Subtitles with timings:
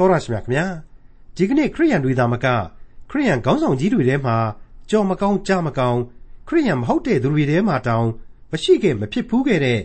[0.00, 0.66] တော်ရရှိမြခင်ဗျာ
[1.36, 2.46] ဒီကနေ့ခရိယန်တွေသာမက
[3.10, 4.36] ခရိယန်ခေါင်းဆောင်ကြီးတွေထဲမှာ
[4.90, 6.00] ကြော်မကောင်းကြားမကောင်း
[6.48, 8.06] ခရိယန်မဟုတ်တဲ့သူတွေထဲမှာတောင်
[8.50, 9.80] မရှိခဲ့မဖြစ်ဘူးခဲ့တဲ့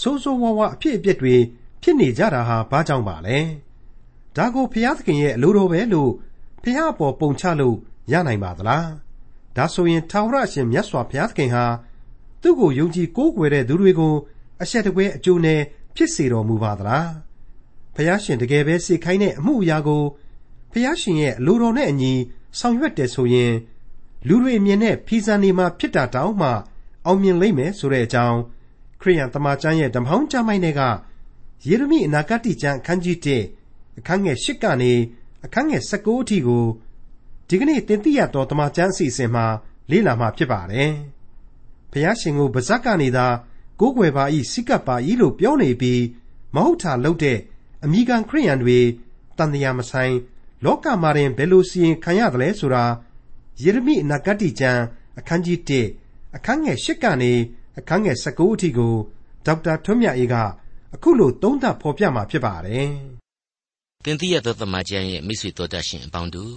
[0.00, 1.34] စိုးစိုးဝါးဝါအဖြစ်အပျက်တွေ
[1.82, 3.38] ဖြစ်နေကြတာဟာဘာကြောင့်ပါလဲ
[4.36, 6.10] ဒါကိုဘုရားသခင်ရဲ့အလိုတော်ပဲလို့
[6.62, 7.76] ဘုရားပေါ်ပုံချလို့
[8.12, 8.88] ရနိုင်ပါသလား
[9.56, 11.64] ဒါဆိုရင်ထာဝရရှင်မြတ်စွာဘုရားသခင်ဟာ
[12.42, 14.14] သူ့ကိုယုံကြည်ကိုးကွယ်တဲ့သူတွေကို
[14.62, 15.60] အဆက်တကွဲအကျိုးနဲ့
[15.96, 17.29] ဖြစ်စေတော်မူပါသလား
[18.00, 20.02] ဖះရှင်တကယ်ပဲစေခိုင်းတဲ့အမှုအရာကို
[20.72, 22.12] ဖះရှင်ရဲ့အလိုတော်နဲ့အညီ
[22.58, 23.52] ဆောင်ရွက်တယ်ဆိုရင်
[24.28, 26.48] လူတွေမြင်တဲ့ဖီဇန်နေမှာဖြစ်တာတောင်မှ
[27.06, 28.38] အောင်မြင်လိမ့်မယ်ဆိုတဲ့အကြောင်း
[29.00, 30.82] ခရိယန်တမန်ကျမ်းရဲ့ဓမ္မဟောင်းကျမ်းပိုင်းတွေက
[31.68, 33.16] ယေရမိအနာဂတ်ကျမ်းအခန်းကြီး
[33.58, 34.92] 1အခန်းငယ်8ကနေ
[35.44, 36.64] အခန်းငယ်19အထိကို
[37.48, 39.46] ဒီကနေ့တင်ပြရတော့တမန်ကျမ်းအစီအစဉ်မှာ
[39.90, 40.90] လေ့လာမှာဖြစ်ပါတယ်။
[41.92, 43.26] ဖះရှင်ကိုဗဇက်ကနေသာ
[43.80, 46.02] ကိုးကွယ်ပါ၏စိကပ်ပါ၏လို့ပြောနေပြီး
[46.54, 47.38] မဟုတ်တာလုပ်တဲ့
[47.84, 48.78] အမိခံခရိယန်တွေ
[49.38, 50.14] တန်တရားမဆိုင်
[50.64, 52.84] လောကမှာတင်ဘယ်လိုစီရင်ခံရသလဲဆိုတာ
[53.62, 54.82] ယေရမိအနာဂတ်ကျမ်း
[55.18, 55.58] အခန်းကြီး
[55.98, 57.32] 1အခန်းငယ်8ကနေ
[57.78, 58.94] အခန်းငယ်19အထိကို
[59.46, 60.34] ဒေါက်တာထွန်းမြတ်အေးက
[60.94, 62.90] အခုလိုသုံးသပ်ဖော်ပြมาဖြစ်ပါတယ်။
[64.04, 66.54] တင်တိရသောသမကျမ်းရဲ့မိတ်ဆွေတော်တတ်ရှင်အပေါင်းတို့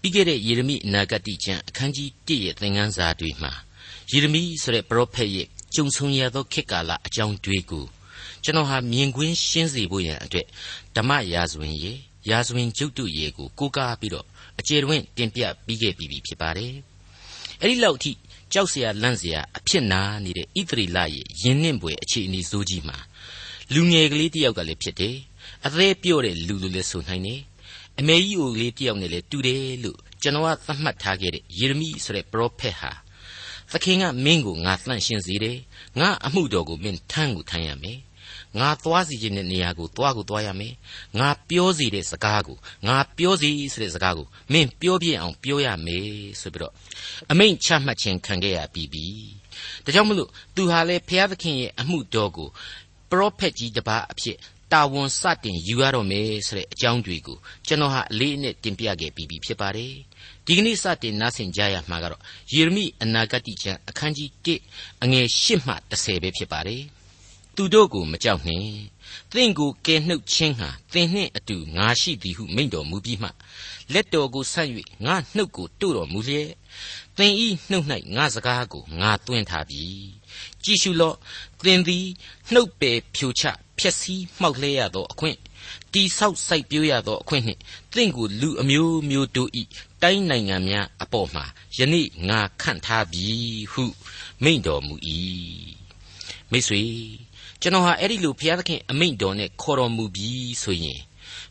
[0.00, 3.52] ပြီးခဲ့တဲ့ယေရမိအနာဂတ်ကျမ်းအခန်းကြီး1ရဲ့သင်ခန်းစာတွေမှာ
[4.10, 7.86] ယေရမိဆိုတဲ့ပရောဖက်ရဲ့ကြုံဆုံရသောခေတ်ကာလအကြောင်းတွေကို
[8.45, 10.47] ကျွန်တော်ဟာမြင်ကွင်းရှင်းစေဖို့ရန်အတွက်
[10.95, 11.93] ဓမ္မရာဇဝင်ရေ
[12.29, 14.25] ရာဇဝင်ကျုပ်တုရေကိုကိုးကားပြီးတော့
[14.59, 16.73] အကျေတွင်တင်ပြပြီးခဲ့ပြီးဖြစ်ပါတယ်။
[17.61, 18.11] အဲဒီလောက်အထိ
[18.53, 22.97] ကြောက်เสียလန့်เสียအဖြစ်နာနေတဲ့ဣသရီလရဲ့ယဉ်နှင့်ပွေအခြေအနေဆိုးကြီးမှာ
[23.73, 25.15] လူငယ်ကလေးတယောက်ကလည်းဖြစ်တယ်။
[25.65, 27.41] အသေးပြော့တဲ့လူလိုလည်းဆိုနိုင်တယ်။
[27.99, 32.91] အမေကြီးအိုကလေးတယောက်နဲ့လည်းတူတယ်လို့ကျွန်တော်ကသတ်မှတ်ထားခဲ့တဲ့ယေရမိဆိုတဲ့ပရောဖက်ဟာ
[33.71, 35.57] သခင်ကမင်းကိုငါသန့်ရှင်းစေတယ်
[35.99, 37.99] ငါအမှုတော်ကိုမင်းထမ်းကိုထမ်းရမယ်
[38.60, 40.74] ငါသွားစီခြင်းတဲ့နေရာကိုသွားကိုသွားရမယ်
[41.18, 46.08] ငါပြောစီတဲ့စကားကိုငါပြောစီဆိုတဲ့စကားကိုမင်းပြောပြအောင်ပြောရမယ်
[46.40, 46.72] ဆိုပြီးတော့
[47.30, 49.06] အမိန့်ချမှတ်ခြင်းခံခဲ့ရပြီးပြီ
[49.84, 52.48] ဒါကြောင့်မလို့သူဟာလေဘုရားသခင်ရဲ့အမှုတော်ကို
[53.10, 54.38] ပရောဖက်ကြီးတစ်ပါးအဖြစ်
[54.72, 59.92] တာဝန်စတင်ယူရတော့မယ်ဆိုတဲ့အကြောင်းတွေကိုကျွန်တော်ဟာအလေးအနက်တင်ပြခဲ့ပြီးပြီဖြစ်ပါတယ်
[60.46, 62.22] ဒီကနေ့စတင်နားဆင်ကြရမှာကတော့
[62.52, 64.30] ယေရမိအနာဂတ်ကျမ်းအခန်းကြီး
[64.72, 66.82] 1အငယ်8မှ10ပဲဖြစ်ပါတယ်
[67.56, 68.70] သူတို့ကိုမကြောက်နှင့်
[69.32, 73.28] သင်ကိုကယ်နှုတ်ခြင်းဟာသင်နှင့်အတူငါရှိသည်ဟုမိန့်တော်မူပြီးမှ
[73.92, 74.68] လက်တော်ကိုဆက်၍
[75.04, 76.50] ငါနှုတ်ကိုတို့တော်မူလျက်
[77.16, 79.84] သင်ဤနှုတ်၌ငါစကားကိုငါသွင်းထားပြီ
[80.64, 81.16] ကြည်ရှုလော့
[81.64, 82.06] သင်သည်
[82.52, 83.42] နှုတ်ပယ်ဖြိုချ
[83.78, 85.38] ဖျက်ဆီးမှောက်လဲရသောအခွင့်
[85.92, 87.60] တိဆောက်စိုက်ပျိုးရသောအခွင့်နှင့်
[87.94, 89.62] သင်ကိုလူအမျိုးမျိုးတို့ဤ
[90.02, 91.44] တိုင်းနိုင်ငံများအပေါ်မှာ
[91.78, 93.26] ယနေ့ငါခန့်ထားပြီ
[93.72, 93.84] ဟု
[94.42, 94.94] မိန့်တော်မူ၏
[96.50, 96.82] မိတ်ဆွေ
[97.62, 100.30] ကျွန်တော်ဟာအဲ့ဒီလိုဘုရားသခင်အမိန့်တော်နဲ့ခေါ်တော်မူပြီ
[100.62, 101.00] ဆိုရင်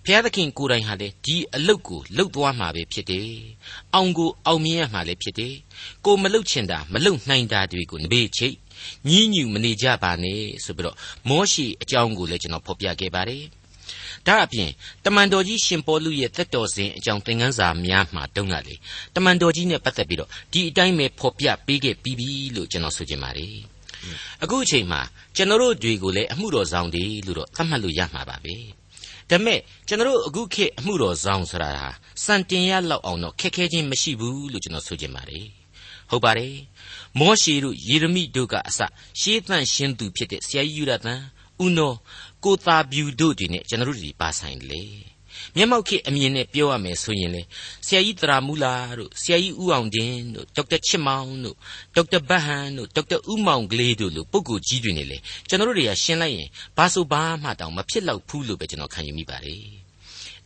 [0.04, 3.32] ဘုရားသခင်ကိုယ်တိုင်ဟာလေဒီအလုတ်ကိုလှုပ်သွားမှာပဲဖြစ်တယ်။
[3.94, 5.54] အောင်ကိုအောင်မြင်ရမှာလည်းဖြစ်တယ်။
[6.06, 8.56] ကိုမလှုပ်ချင်တာမလှုပ်နိုင်တာတွေကိုနဘေးချိတ်
[9.08, 10.98] ညီးညူမနေကြပါနဲ့ဆိုပြီးတော့
[11.30, 13.44] မောရှိအကြောင်းကိုလည်းကျွန်တော်ဖော်ပြခဲ့ပါတယ်။
[14.28, 14.70] ဒါအပြင်
[15.06, 18.76] တမန်တော်ကြီးရှင်ပေါလုရဲ့သက်တော်စဉ်အကြောင်းသင်ခန်းစာများမှာတုန်းကလေ
[19.16, 23.56] တမန်တော်ကြီးနဲ့ပတ်သက်ပြီးတော့ဒီအတိုင်းပဲဖော်ပြပေးခဲ့ပြီးပြီလို့ကျွန်တော်ဆိုချင်ပါတယ်။
[24.44, 25.02] အခုအချိန်မှာ
[25.36, 28.56] ကျွန်တော်တို့တွေကိုလည်းအမှုတော်ဆောင်တွေလို့တော့သတ်မှတ်လို့ရမှာပါပဲ
[29.30, 31.90] ဒါမဲ့ကျွန်တော်တို့အခုခေတ်အမှုတော်ဆောင်ဆိုတာဟာ
[32.24, 35.48] စံတင်ရလောက်အောင်တော့ခက်ခဲချင်းမရှိဘူးလို့ကျွန်တော်ဆိုချင်ပါတယ်
[36.10, 36.56] ဟုတ်ပါတယ်
[37.20, 38.80] မောရှေတို့ယေရမိတို့ကအစ
[39.20, 41.22] ရှေးသန့်ရှင်းသူဖြစ်တဲ့ဆရာကြီးယူရတန်
[41.66, 41.94] ဥနော
[42.44, 45.15] ကိုသာဗျူတို့တွေနဲ့ကျွန်တော်တို့ဒီပါဆိုင်တယ်
[45.58, 47.42] မျက်မှောက်ခေအမြင်နဲ့ပြောရမယ်ဆိုရင်လေ
[47.86, 51.56] ဆရာကြီးတရာမူလာတို့ဆရာကြီးဦးအောင်တင်တို့ဒေါက်တာချစ်မောင်တို့
[51.96, 55.18] ဒေါက်တာဘတ်ဟန်တို့ဒေါက်တာဦးမောင်ကလေးတို့လိုပုဂ္ဂိုလ်ကြီးတွေနေလေ
[55.48, 59.86] ကျွန်တော်တို့တွေကရှင်းလိုက်ရင်ဘာဆိုဘာမှတောင်မဖြစ်တော့ဘူးလို့ပဲကျွန်တော်ခံယူမိပါတယ်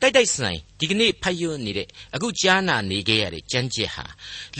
[0.01, 4.05] တိုက်တိုက်ဆိုင်ဒီကနေ့ဖတ်ရနေတဲ့အခုကြားနာနေခဲ့ရတဲ့ကြမ်းကြက်ဟာ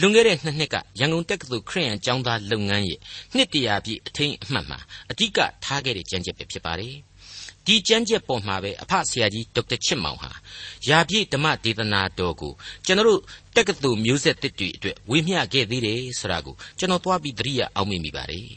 [0.00, 2.98] လွန်ခဲ့တဲ့နှစ်နှစ်ကရန်ကုန်တက္ကသိုလ်ခရစ်ယာန်ကျောင်းသားလုပ်ငန်းရဲ့
[3.36, 4.78] နှစ်တရာပြည့်အထိမ်းအမှတ်မှာ
[5.10, 6.94] အဓိကထားခဲ့တဲ့ကြမ်းကြက်ပဲဖြစ်ပါတယ်
[7.66, 10.30] ဒီကြမ်းကြက်ပေါ်မှာပဲအဖဆရာကြီးဒေါက်တာချစ်မောင်ဟာ
[10.88, 12.52] ယာပြည့်ဓမ္မဒေသနာတော်ကို
[12.86, 13.20] ကျွန်တော်တို့
[13.56, 18.48] တက္ကသိုလ်မျိုးဆက်တစ်တွေအတွက်ဝေမျှခဲ့သေးတယ်ဆိုတာကိုကျွန်တော်သွားပြီးသတိရအောင်မိမိပါတယ်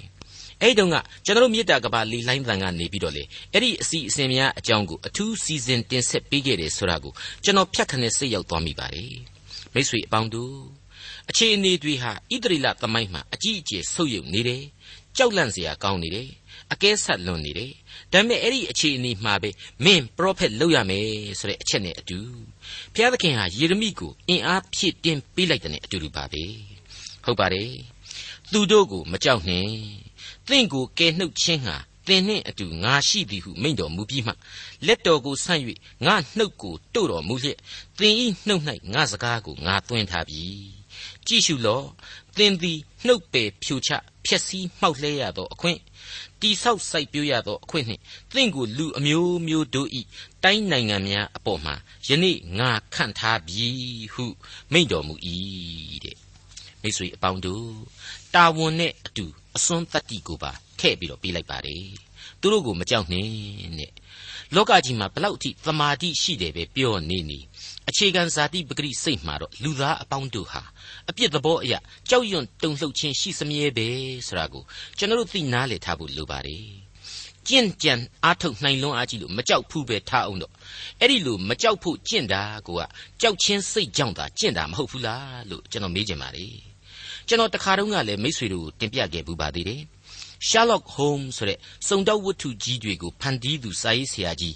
[0.62, 0.96] အဲ့တုန်းက
[1.26, 3.24] ကျွန်တော်တို့မြေတာကဘာလီလိုင်းတန်ကနေပြီးတော့လေ
[3.54, 7.14] အဲ့ဒီအစီအစဉ်များအကြောင်းကိုအထူးစီစဉ်တင်ဆက်ပေးခဲ့တယ်ဆိုတာကို
[7.44, 9.14] ကျွန်တော်ဖြတ်ခနဲ့စိတ်ရောက်သွားမိပါတယ်
[9.74, 10.56] မိတ်ဆွေအပေါင်းတို့
[11.30, 14.64] အခြေအနေတွေဟာဣသရေလသမိုင်းမှာအကြီးအကျယ်ဆုပ်ယုပ်နေတယ်
[15.18, 16.30] ကြောက်လန့်စရာကောင်းနေတယ်
[16.74, 17.72] အကဲဆက်လွန်နေတယ်
[18.14, 19.50] ဒါပေမဲ့အဲ့ဒီအခြေအနေမှာပဲ
[19.86, 21.08] မင်းပရောဖက်လုပ်ရမယ်
[21.40, 22.20] ဆိုတဲ့အချက်နဲ့အတူ
[22.94, 26.44] ဘုရားသခင်ဟာယေရမိကိုအင်အားဖြည့်တင်းပေးလိုက်တဲ့အတူတူပါပဲ
[27.26, 27.72] ဟုတ်ပါတယ်
[28.52, 29.74] သူတို့ကိုမကြောက်နှင့်
[30.48, 31.76] သင်ကိုကယ်နှုတ်ခြင်းဟာ
[32.08, 34.34] သင်နှင့်အတူငါရှိသည်ဟုမိန့်တော်မူပြီးမှ
[34.88, 35.62] လက်တော်ကိုဆန့်၍
[36.06, 37.58] ငါနှုတ်ကိုတို့တော်မူလျက်
[38.00, 40.44] သင်ဤနှုတ်၌ငါစကားကိုငါသွင်းထားပြီ
[41.28, 41.86] ကြည့်ရှုလော့
[42.38, 43.90] သင်သည်နှုတ်ပယ်ဖြိုချ
[44.26, 45.80] ဖျက်ဆီးမှောက်လှဲရသောအခွင့်
[46.44, 48.02] တိဆောက်စိုက်ပျိုးရသောအခွင့်နှင့်
[48.34, 50.02] သင်ကိုလူအမျိုးမျိုးတို့ဤ
[50.44, 51.76] တိုင်းနိုင်ငံများအပေါ်မှာ
[52.08, 53.68] ယနေ့ငါခန့်ထားပြီ
[54.14, 54.26] ဟု
[54.74, 55.16] မိန့်တော်မူ၏
[56.04, 56.18] တဲ့
[56.82, 57.68] မိတ်ဆွေအပေါင်းတို့
[58.36, 59.26] တာဝန်နဲ့အတူ
[59.56, 61.86] အစွန်းတတ္တိကိုပါထည့်ပြီးတော့ပြေးလိုက်ပါတယ်
[62.40, 63.28] သူတို့ကိုမကြောက်နဲ့
[63.80, 63.92] တဲ့
[64.56, 67.40] လောကကြီးမှာဘလောက်အထိသမာဓိရှိတယ်ပဲပြောနေနေ
[67.90, 70.62] အခြေခံဇာတိပဂရိစိတ်မှာတော့လူသားအပေါင်းတို့ဟာ
[71.10, 71.80] အပြစ်သဘောအရာ
[72.10, 73.88] ကြောက်ရွံ့တုန်လှုပ်ခြင်းရှိစမြဲပဲ
[74.28, 74.64] ဆိုတာကို
[74.98, 76.66] ကျွန်တော်တို့သိနားလည်ထားဖို့လိုပါတယ်
[77.48, 80.54] ကျင့်ကြံအားထုတ်နိုင်လွန်းအားကြီးလို့မကြောက်ဘူးပဲထားအောင်တော့
[81.00, 82.82] အဲ့ဒီလိုမကြောက်ဖို့ကျင့်တာကိုက
[83.22, 86.56] ကြောက်ချင်းစိတ်ကြောင့်သာကျင့်တာမဟုတ်ဘူးလားလို့ကျွန်တော်မေးချင်ပါတယ်
[87.28, 89.82] ကျွန်တော်တခါတုန်းကလည်းမိษွေတို့တင်ပြခဲ့ပူပါသေးတယ်
[90.50, 94.56] Sherlock Holmes ဆိုတဲ့စုံတောက်ဝတ္ထုကြီးတွေကိုဖန်တီးသူစာရေးဆရာကြီး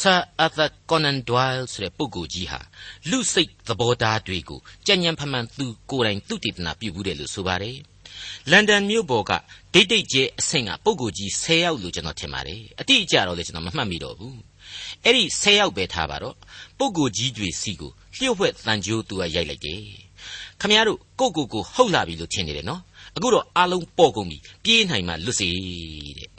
[0.00, 2.60] Sir Arthur Conan Doyle ဆိုတဲ့ပုဂ္ဂိုလ်ကြီးဟာ
[3.10, 7.76] လူစိတ်သဘောထားတွေကိုကြံ့ကြံ့ဖမှန်သူကိုယ်တိုင်သူတည်တနာပြုဘူးတယ်လို့ဆိုပါတယ်။
[8.50, 9.32] လန်ဒန်မြို့ပေါ်က
[9.74, 14.36] ဒိတ်ဒိတ်ကျဲအဆင့်ကပုဂ္ဂိုလ်ကြီး10ယောက်လို့ကျွန်တော်ထင်ပါတယ်။အတိအကျတော့လေကျွန်တော်မမှတ်မိတော့ဘူး။
[15.04, 16.36] အဲ့ဒီ10ယောက်ပဲထားပါတော့
[16.78, 19.82] ပုဂ္ဂိုလ်ကြီးတွေစီကိုလျှို့ဝှက်တန်ကြိုးသူကရိုက်လိုက်တယ်။
[20.60, 22.80] ခမည်းတော်ကိုကိုကိုဟုတ်လာပြီလို့ထင်နေတယ်နော်
[23.16, 25.48] အခုတော့အားလုံးပေါ်ကုန်ပြီပြေးနိုင်မှလွတ်စေ
[26.18, 26.30] တဲ့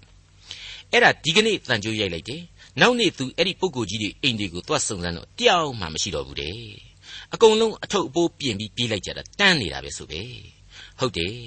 [0.91, 2.41] အဲ့ဒါဒီကနေ့တန်ကြိုးရိုက်လိုက်တယ်
[2.81, 6.57] နောက်နေ့သူအဲ့ဒီပုဂ္ဂိုလ်ကြီးတွေအိမ်တွေကိုသွားစုံစမ်းတော့တယောက်မှမရှိတော့ဘူးတဲ့
[7.33, 10.21] အကုန်လုံးအထုပ်အပိုးပြင်ပြီးပြေးလိုက်ကြတာတန်းနေတာပဲဆိုပဲ
[10.99, 11.37] ဟုတ်တယ်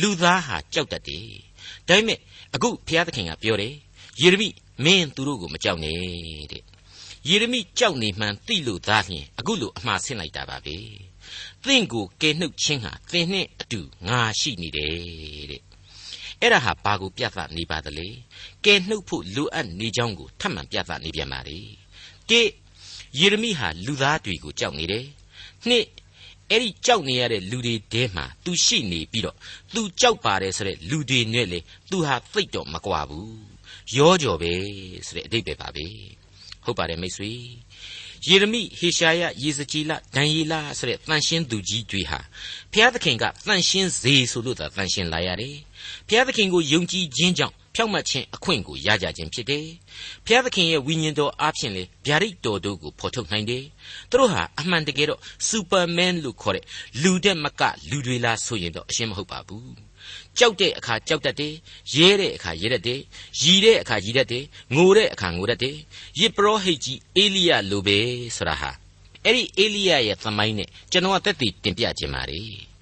[0.00, 1.28] လူသားဟာကြောက်တတ်တယ်
[1.88, 2.18] ဒါပေမဲ့
[2.54, 3.74] အခုဘုရားသခင်ကပြောတယ်
[4.20, 4.48] ယေရမိ
[4.84, 5.98] မင်းသူတို့ကိုမကြောက်နဲ့
[6.52, 6.62] တဲ့
[7.28, 10.76] ယေရမိကြောက်နေမှန်းသိလို့သားလျင်အခုလိုအမှားဆင့်လိုက်တာပါပဲ
[11.64, 14.92] သင်ကိုကယ်နှုတ်ခြင်းဟာသင်နဲ့အတူငါရှိနေတယ်
[15.50, 15.62] တဲ့
[16.44, 18.08] အဲ့ဒါဟာဘာကိုပြသနေပါသလဲ
[18.64, 21.58] ကဲနှုတ်ဖို့လိုအပ်နေကြောင်းကိုထပ်မံပြသနေပြန်ပါလေ
[22.30, 22.42] ကေ
[23.18, 25.06] ယေရမိဟာလူသားတွေကိုကြောက်နေတယ်
[25.68, 25.86] နှစ်
[26.50, 29.36] အဲ့ဒီကြောက်နေရတဲ့လူတွေတဲမှာသူရှိနေပြီးတော့
[29.74, 31.58] သူကြောက်ပါတယ်ဆိုတဲ့လူတွေနဲ့လေ
[31.90, 33.38] သူဟာသိတော့မကွာဘူး
[33.96, 34.52] ရောကြော်ပဲ
[35.06, 35.86] ဆိုတဲ့အတိတ်ပဲပါပဲ
[36.64, 37.32] ဟုတ်ပါတယ်မိတ်ဆွေ
[38.28, 42.20] ယေရမိဟေရှာယယေဇကြီးလဒံယေလဆိုတဲ့တန်ရှင်းသူကြီးတွေဟာ
[42.72, 45.56] ဘုရားသခင်ကတန်ရှင်းစေဆိုလို့သာတန်ရှင်းလာရတယ်
[46.08, 49.66] ဘုရားသခင်ကိုယုံကြည်ခြင်းကြောင့်ဖြောက်မှတ်ခြင်းအခွင့်ကိုရကြခြင်းဖြစ်တယ်။
[50.24, 53.64] ဘုရားသခင်ရဲ့ဝိညာဉ်တော်အားဖြင့်လေဗျာဒိတ်တော်တို့ကိုဖော်ထုတ်နိုင်တယ်။
[54.10, 56.64] သူတို့ဟာအမှန်တကယ်တော့စူပါမန်လို့ခေါ်တဲ့
[57.02, 59.68] လူတဲ့မကလူတွေလားဆိုရင်တော့အရှင်းမဟုတ်ပါဘူး။
[60.38, 61.54] ကြောက်တဲ့အခါကြောက်တတ်တယ်။
[61.94, 63.00] ရဲတဲ့အခါရဲတတ်တယ်။
[63.42, 64.44] ရီတဲ့အခါရီတတ်တယ်။
[64.74, 65.76] ငိုတဲ့အခါငိုတတ်တယ်။
[66.20, 67.98] ယစ်ပရောဟိတ်ကြီးအေလိယလိုပဲ
[68.36, 68.70] ဆိုတာဟာ
[69.24, 72.40] အဲ့ဒီအေလိယရဲ့သမိုင်းနဲ့ကျွန်တော်ကသက်သေတင်ပြခြင်းပါလေ။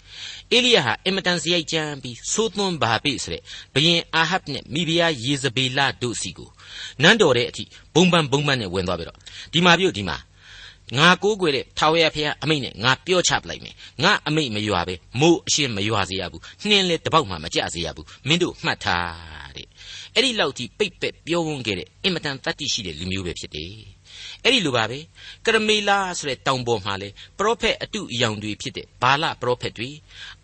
[0.52, 3.42] အေလိယဟာအင်မတန်စရိုက်ကြမ်းပြီးသိုးသွန်းပါပိဆိုတဲ့
[3.74, 6.50] ဘယင်အာဟပ်နဲ့မိဖုရားယေဇဗေလတို့စီကို
[7.02, 7.64] နန်းတော်တဲ့အထိ
[7.94, 9.18] ဘုံပန်းဘုံပန်းနဲ့ဝင်သွားပြီတော့
[9.52, 10.16] ဒီမှာပြုတ်ဒီမှာ
[10.98, 19.66] ငါကိုးကွယ်တဲ့ထာဝရဘုရားအမိန့်နဲ့ငါပြောချပလိုက်မယ်ငါအမိန့်မရွာပဲမိုးအရှင်းမရွာစေရဘူးနှင်းလဲတပေါက်မှမကြစေရဘူးမင်းတို့မှတ်ထားတဲ့
[20.14, 23.91] အဲ့ဒီလောက်ထိပိတ်ပက်ပြောဝန်းခဲ့တဲ့အင်မတန်တတ်သိရှိတဲ့လူမျိုးပဲဖြစ်တယ်
[24.44, 24.98] အဲ့ဒီလိုပါပဲ
[25.46, 27.08] ကရမေလာဆိုတဲ့တောင်ပေါ်မှာလေ
[27.38, 29.90] ပရောဖက်အတုအယောင်တွေဖြစ်တဲ့ဘာလပရောဖက်တွေ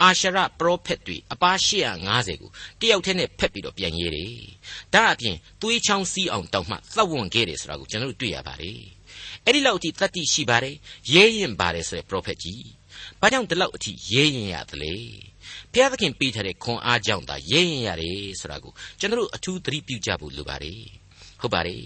[0.03, 1.53] အာရှရပရောဖက်တွေအပါ
[1.99, 2.51] 850ကို
[2.81, 4.35] တယောက်တည်းနဲ့ဖက်ပြီးတော့ပြန်ရေးတယ်
[4.95, 8.81] ဒါအပြင်သွေးချောင်းစီးအောင်တောင်မှသတ်ဝင်ခဲ့တယ်ဆိုတာကိုကျွန်တော်တို့တွေ့ရပါတယ်
[9.45, 10.77] အဲ့ဒီလောက်အထိတတ်သိရှိပါတယ်
[11.15, 12.65] ရဲရင်ပါတယ်ဆိုတဲ့ပရောဖက်ကြီး
[13.21, 14.95] ဘာကြောင့်ဒီလောက်အထိရဲရင်ရသလဲ
[15.73, 20.83] ဘုရားသခင်ပေးထားတဲ့ခွန်အားကြောင့်သာရဲရင်ရတယ်ဆိုတာကိုကျွန်တော်တို့အထူးသတိပြုကြဖို့လိုပါတယ်
[21.41, 21.83] ဟုတ်ပါတယ်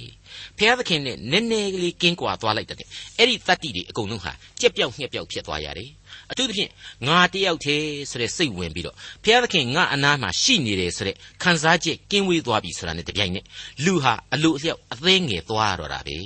[0.58, 2.76] ဖျားသခင်နဲ့နည်းနည်းကလေးကင်းကွာသွားလိုက်တဲ့
[3.18, 5.90] အဲ့ဒီတတ္တိတွေအကုန်လုံးဟာကြက်ပြောက်ညှက်ပြောက်ဖြစ်သွားရတယ်
[6.30, 6.70] အထူးသဖြင့်
[7.08, 13.44] ငါတယောက်တည်းဆိုတဲ့စိတ်ဝင်ပြီးတော့ဖျားသခင်ငါအနားမှာရှိနေတယ်ဆိုတဲ့ခံစားချက်ကင်းဝေးသွားပြီဆိုတာနဲ့တပြိုင်နက်
[13.84, 16.18] လူဟာအလိုအလျောက်အသေးငယ်သွားတော့တာပဲ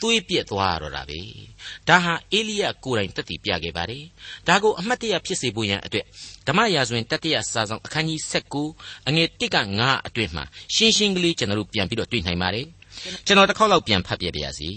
[0.00, 1.20] သွေးပြက်သွားတော့တာပဲ
[1.88, 4.04] ဒါဟာအေလိယကိုယ်တိုင်တက်တည်ပြခဲ့ပါတယ်
[4.48, 6.06] ဒါကိုအမှတ်တရဖြစ်စေဖို့ရန်အတွက်
[6.46, 8.20] ဓမ္မရာဇဝင်တတိယစာဆောင်အခန်းကြီး
[8.64, 12.66] 19အငယ်1က9အတွင်မှာရှင်းရှင်းကလေးကျွန်တော်တို့ပြန်ပြီးတော့တွေ့နိုင်ပါတယ်
[13.26, 14.70] ကျွန်တော်တစ်ခေါက်လောက်ပြန်ဖတ်ပြပါရစေ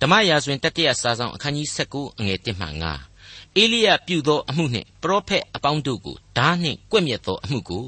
[0.00, 3.09] ဓမ္မရာဇဝင်တတိယစာဆောင်အခန်းကြီး19အငယ်1မှ9
[3.58, 7.86] အေလိယပြုသောအမှုနှင့်ပရောဖက်အပေါင်းတို့ကိုဓာနှင့်ကွက်မြက်သောအမှုကို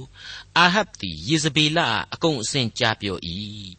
[0.58, 3.16] အာဟပ်သည်ယေဇဗေလအားအကုန်အစင်ကြားပြော၏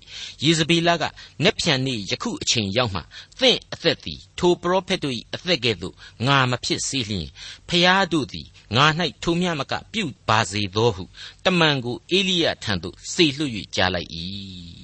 [0.44, 1.04] ယေဇဗေလက
[1.44, 3.02] နက်ဖြန်နေ့ယခုအချိန်ရောက်မှ
[3.40, 5.96] သင့်အသက်သည်ထိုပရောဖက်တို့၏အသက်ကဲ့သို့
[6.28, 7.28] ငါမဖြစ်စေလျင်
[7.70, 8.86] ဖျားတို့သည်ငါ၌
[9.24, 11.04] ထိုမြမကပြုပါစေသောဟု
[11.46, 14.10] တမန်ကိုအေလိယထံသို့စေလွှတ်၍ကြားလိုက်၏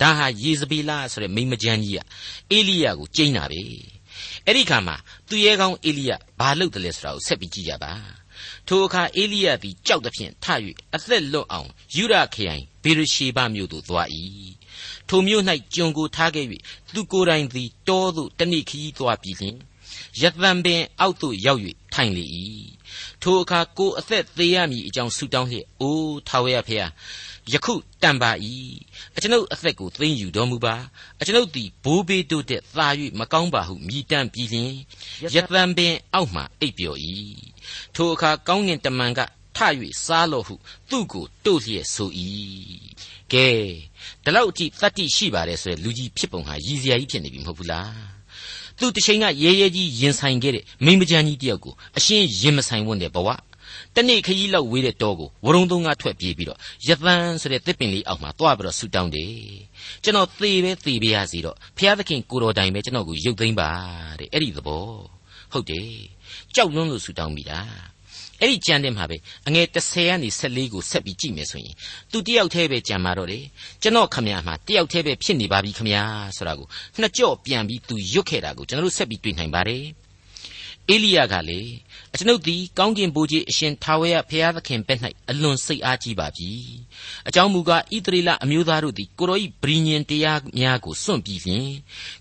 [0.00, 2.00] ဒါဟာယေဇဗေလဆိုတဲ့မိမကျန်းကြီးက
[2.52, 3.62] အေလိယကိုကျိန်းတာပဲ
[4.46, 4.96] အဲ့ဒီခါမှာ
[5.28, 7.92] သူရဲကောင်းအေလိယဘာလုပ်တယ်လဲဆိုတာကိုဆက်ပြီးကြည့်ကြပါ
[8.66, 10.46] ထိုအခါအေလိယသည်ကြောက်သဖြင့်ထ၍
[10.94, 14.08] အသက်လွတ်အောင်ယူရခရိုင်ဗဘေရရှေဘမြို့သို့သွား၏
[15.08, 16.46] ထိုမြို့၌ကျွန်ကိုထားခဲ့၍
[16.94, 19.56] သူကိုယ်တိုင်သည်တောသို့တဏိခီးသွားပြီးလျှင်
[20.20, 21.60] ယသံပင်အောက်သို့ရောက်၍
[21.94, 22.24] ထိုင်လေ၏
[23.22, 26.90] ထိုအခါကိုအသက်သေးရမည်အကြောင်းဆုတောင်းလျက်အိုးထာဝရဖျား
[27.52, 28.30] ယခုတန်ပါ၏
[29.16, 30.74] အကျွန်ုပ်အသက်ကိုသိမ့်ယူတော်မူပါ
[31.20, 32.88] အကျွန်ုပ်သည်ဘိုးဘေးတို့တဲ့သာ၍
[33.20, 34.72] မကောင်းပါဟုမြည်တမ်းပြီးလျှင်
[35.34, 36.98] ယသံပင်အောက်မှအိပ်ပျော်၏
[37.94, 39.20] ထိုအခါကောင်းကင်တမန်က
[39.56, 39.58] ထ၍
[40.04, 40.54] စားလော့ဟု
[40.90, 42.10] သူ့ကိုတို့လျက်ဆို၏
[43.32, 43.48] ကဲ
[44.24, 47.94] ဒီလောက်အထိတတ္တိရှိပါတယ်ဆိုရယ်လူကြီးဖြစ်ပုံဟာရည်စရာကြီးဖြစ်နေပြီမဟုတ်ဘူးလား
[48.78, 53.28] သူတစ်ချိန်ကရဲရဲကြီးရင်ဆိုင်ခဲ့တဲ့မိမကြမ်းကြီးတယောက်ကိုအရှင်းရင်မဆိုင်ဝန်းတဲ့ဘဝ
[53.96, 59.34] တနေ့ခရီးလောက်ဝေးတဲ့တောကိုဝရုံသုံးကထွက်ပြေးပြီးတော့ယသန်ဆိုတဲ့တစ်ပင်လေးအောက်မှာတွားပြီးတော့ဆူတောင်းတယ်
[60.04, 63.70] ကျွန်တော်သေပဲသေပါရစီတော့ဘုရားသခင်ကိုတော်တိုင်ပဲကျွန်တော်ကိုရုပ်သိမ်းပါ
[64.20, 64.86] တဲ့အဲ့ဒီသဘော
[65.52, 65.90] ဟုတ်တယ်
[66.54, 67.60] ကြောက်လွန်းလို့ဆူတောင်းမိတာ
[68.40, 71.74] အဲ့ဒီကြံတဲ့မှာပဲအငယ်30ကနေ14ကိုဆက်ပြီးကြည့်မယ်ဆိုရင်
[72.12, 73.44] သူတယောက်တည်းပဲကြံมาတော့တယ်
[73.82, 75.98] ကျွန်တော်ခမရမှာတယောက်တည်းပဲဖြစ်နေပါပြီခမရ
[76.36, 76.66] ဆိုတာကို
[77.00, 79.84] နှစ်ကြော့ပြန်ပြီးသူရွတ်ခဲ့တာကိုကျွန်တော်တို့ဆက်ပြီးတွေ့နိုင်ပါတယ်
[80.90, 81.60] အေလိယကလေ
[82.16, 86.50] အကျွန်ုပ်သည်ကောင်းကင်ဘိုးကြီးအရှင်ထာဝရဘုရားသခင်ဘက်၌အလွန်စိတ်အားကြီးပါပြီ
[87.28, 91.68] အကြောင်းမူကားဣသရေလအမျိုးသားတို့သည်ကိုရောဤဗြိညင်တရားများကိုစွန့်ပြီးလျှင်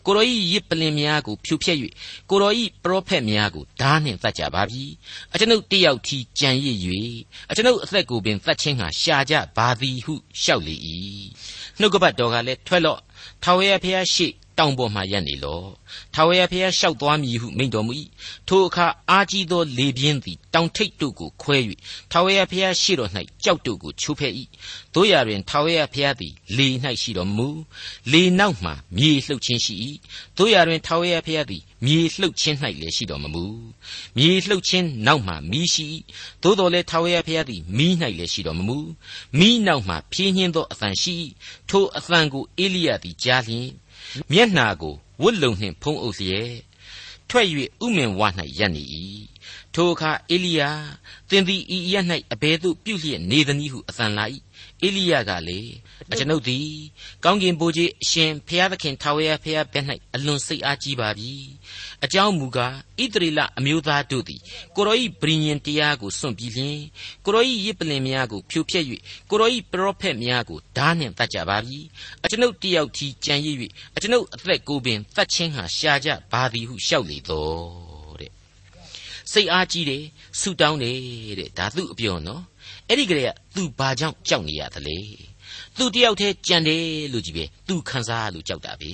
[0.05, 1.77] ကိုရောဤရစ်ပလင်များကိုဖြိုဖျက်၍
[2.29, 4.83] ကိုရောဤပရောဖက်များကိုဓာနှင့်တတ်ကြပါပြီ
[5.33, 6.77] အကျွန်ုပ်တယောက်ထီကြံရစ်၍
[7.49, 10.75] အကျွန်ုပ်အသက်ကိုပင်တတ်ခြင်းဟာရှာကြပါသည်ဟုလျှောက်လေ၏
[11.79, 12.99] နှုတ်ကပတ်တော်ကလည်းထွက်လော့
[13.43, 15.67] ထာဝရဘုရားရှိ တောင်ပေါ်မှရပ်နေလော့
[16.13, 17.93] ထာဝရဘုရားလျှောက်သွားမည်ဟုမိန့်တော်မူ၏
[18.47, 21.57] ထိုအခါအာကြီးသောလေပြင်းသည်တောင်ထိပ်တို့ကိုခွဲ၍
[22.12, 23.12] ထာဝရဘုရားရှေ့တော်၌
[23.43, 24.31] ကြောက်တို့ကိုချိုးဖဲ့၏
[24.95, 26.67] တို့ရတွင်ထာဝရဘုရားသည်လေ၌
[27.01, 27.47] ရှိတော်မူ
[28.12, 29.75] လေနောက်မှမြေလှုပ်ခြင်းရှိ၏
[30.38, 33.45] တို့ရတွင်ထာဝရဘုရားသည်မြေလှုပ်ခြင်း၌လည်းရှိတော်မမူ
[34.17, 35.88] မြေလှုပ်ခြင်းနောက်မှမီးရှိ
[36.43, 38.77] သို့တော်လည်းထာဝရဘုရားသည်မီး၌လည်းရှိတော်မမူ
[39.39, 41.15] မီးနောက်မှဖြင်းညင်းသောအသံရှိ
[41.69, 43.69] ထိုအသံကိုအေလိယသည်ကြားလျင်
[44.31, 46.51] မျက်နာကိုဝတ်လုံနှင့်ဖုံးအုပ်လျက်
[47.29, 47.47] ထွက်၍
[47.85, 48.21] ဥမင်ဝ၌
[48.57, 48.83] ရပ်နေ၏
[49.75, 50.62] ထိုအခါအေလိယ
[51.29, 51.96] သင်သည်ဤရ၌
[52.34, 54.25] အဘယ်သို့ပြုလျက်နေသနည်းဟုအသံလာ၏
[54.84, 55.60] အေလိယကလေ
[56.12, 56.70] အကျွန်ုပ်သည်
[57.24, 61.34] ကောင်းကင်ဘိုးကြီးအရှင်ဖျားသခင်ထာဝရဖျားဘက်၌အလွန်စိတ်အားကြီးပါပြီ
[62.03, 64.41] အကြောင်းမူကားဣသရေလအမျိုးသားတို့သည်
[64.75, 66.79] ကိုရောဤဗြိညင်တရားကိုစွန့်ပြီးလျှင်
[67.25, 68.86] ကိုရောဤရစ်ပလင်များကိုဖြိုဖျက်၍
[69.29, 71.79] ကိုရောဤပရောဖက်များကိုဓာနှင့်တတ်ကြပါပြီ
[72.24, 73.58] အကျွန်ုပ်တယောက်ထီကြံရစ်၍
[73.96, 77.94] အကျွန်ုပ်အသက်ကိုပင်တတ်ခြင်းဟာရှာကြပါသည်ဟုလျှောက်လေတော့တဲ့
[79.32, 80.03] စိတ်အားကြီးတယ်
[80.39, 80.98] ဆူတောင်းတယ်
[81.39, 82.44] တဲ့ဒါသူ့အပြောနော်
[82.89, 84.98] အဲ့ဒီကလေးကသူဘာကြောင့်ကြောက်နေရသလဲ
[85.77, 88.91] သူတယောက်တည်းကြံတယ်လို့ကြီးပဲသူခံစားလို့ကြောက်တာပဲ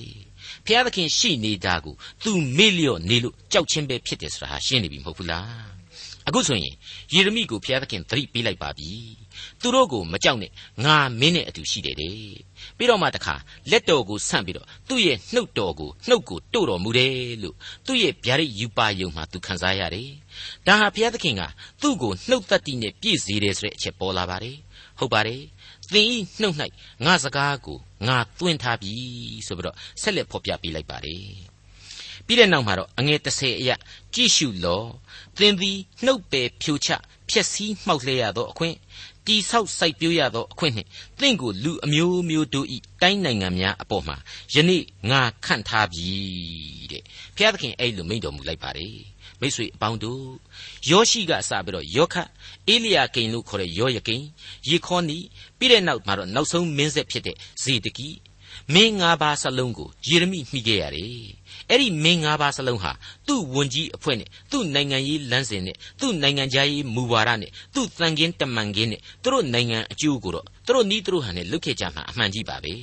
[0.66, 5.72] ဖျားသခင်ရှိနေတာကိုသူမေ့လျော့နေလို့ကြောက်ချင်းပဲဖြစ်တယ်ဆိုတာဟာရှင်းနေပြီမဟုတ်ဘူးလား
[6.28, 6.76] အခုဆိုရင်
[7.14, 8.90] ယေရမိကိုဖျားသခင်သတိပေးလိုက်ပါပြီ
[9.62, 10.52] သူတို့ကိုမကြောက်နဲ့
[10.86, 12.16] ငါမင်းနဲ့အတူရှိတယ်တဲ့
[12.78, 13.36] ပြီးတော့မှတခါ
[13.72, 20.10] လက်တော်ကိုဆန့်ပြီးတော့သူ့ရဲ့နှုတ်တော်ကိုနှုတ်ကိုတို့တော်မူတယ်လို့သူ့ရဲ့ဗျာဒိတ်ယူပါယုံမှာသူခံစားရတယ်
[20.68, 21.42] ဒါဟာဘုရားသခင်က
[21.82, 24.58] သူ့ကိုနှုတ်သက်တိနဲ့ပြည့်စေတယ်ဆိုတဲ့အချက်ပေါ်လာပါတယ်
[25.00, 25.42] ဟုတ်ပါတယ်
[25.92, 26.56] သင်ဤနှုတ်၌
[27.06, 27.78] ငါစကားကို
[28.08, 28.94] ငါသွင်းထားပြီ
[29.48, 31.26] ဆိုပြီးတော့ဆက်လက်ဖော်ပြပေးလိုက်ပါတယ်
[32.26, 33.76] ပြီးတဲ့နောက်မှာတော့အငယ်30အရာ
[34.14, 34.84] ကြည့်ရှုလော
[35.38, 36.90] သင်သည်နှုတ်ပယ်ဖြိုချ
[37.30, 38.76] ဖျက်ဆီးမှောက်လဲရသောအခွင့်
[39.28, 40.88] တိဆောက်စိုက်ပျိုးရသောအခွင့်နှင့်
[41.20, 44.18] သင်ကိုလူအမျိုးမျိုးတို့ဤတိုင်းနိုင်ငံများအပေါ်မှာ
[44.54, 46.10] ယနေ့ငါခန့်ထားပြီ
[46.92, 47.04] တဲ့
[47.36, 48.98] ဘုရားသခင်အဲ့လိုမိန့်တော်မူလိုက်ပါတယ်
[49.40, 50.24] မိတ်ဆွေအပေါင်းတို့
[50.90, 52.28] ယောရှိကစပြီးတော့ယောခတ်
[52.68, 54.24] အေလိယာကိန်လို့ခေါ်တဲ့ယောယကိန်
[54.70, 55.18] ယေခေါနီ
[55.58, 58.10] ပြီးတဲ့နောက်မှာတော့နောက်ဆုံးမင်းဆက်ဖြစ်တဲ့ဇေဒကိ
[58.74, 61.41] မင်း၅ပါးစလုံးကိုယေရမိမှီခဲ့ရတယ်
[61.72, 62.92] အဲ့ဒီမင်း၅ပါးစလုံးဟာ
[63.28, 72.74] သူ့ဝန်ကြီးအဖွဲ့နဲ့သူ့နိုင်ငံရေးလမ်းစဉ်နဲ့သူ့နိုင်ငံခြားရေးမူဝါဒနဲ့သူ့တန်ခင်းတမန်ခင်းနဲ့သူတို့နိုင်ငံအကျိုးကိုတော့သူတို့နီးသူတို့ဟန်နဲ့လွတ်ခဲ့ကြမှာအမှန်ကြီးပါပဲ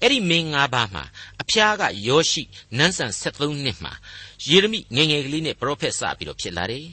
[0.00, 1.04] အဲ့ဒီမင်း၅ပါးမှာ
[1.42, 2.42] အဖျားကယောရှိ
[2.78, 3.92] နန်းဆန်73နှစ်မှာ
[4.48, 6.86] ယေရမိငယ်ငယ်ကလေးနဲ့ပရောဖက်စပြီးတော့ဖြစ်လာတယ်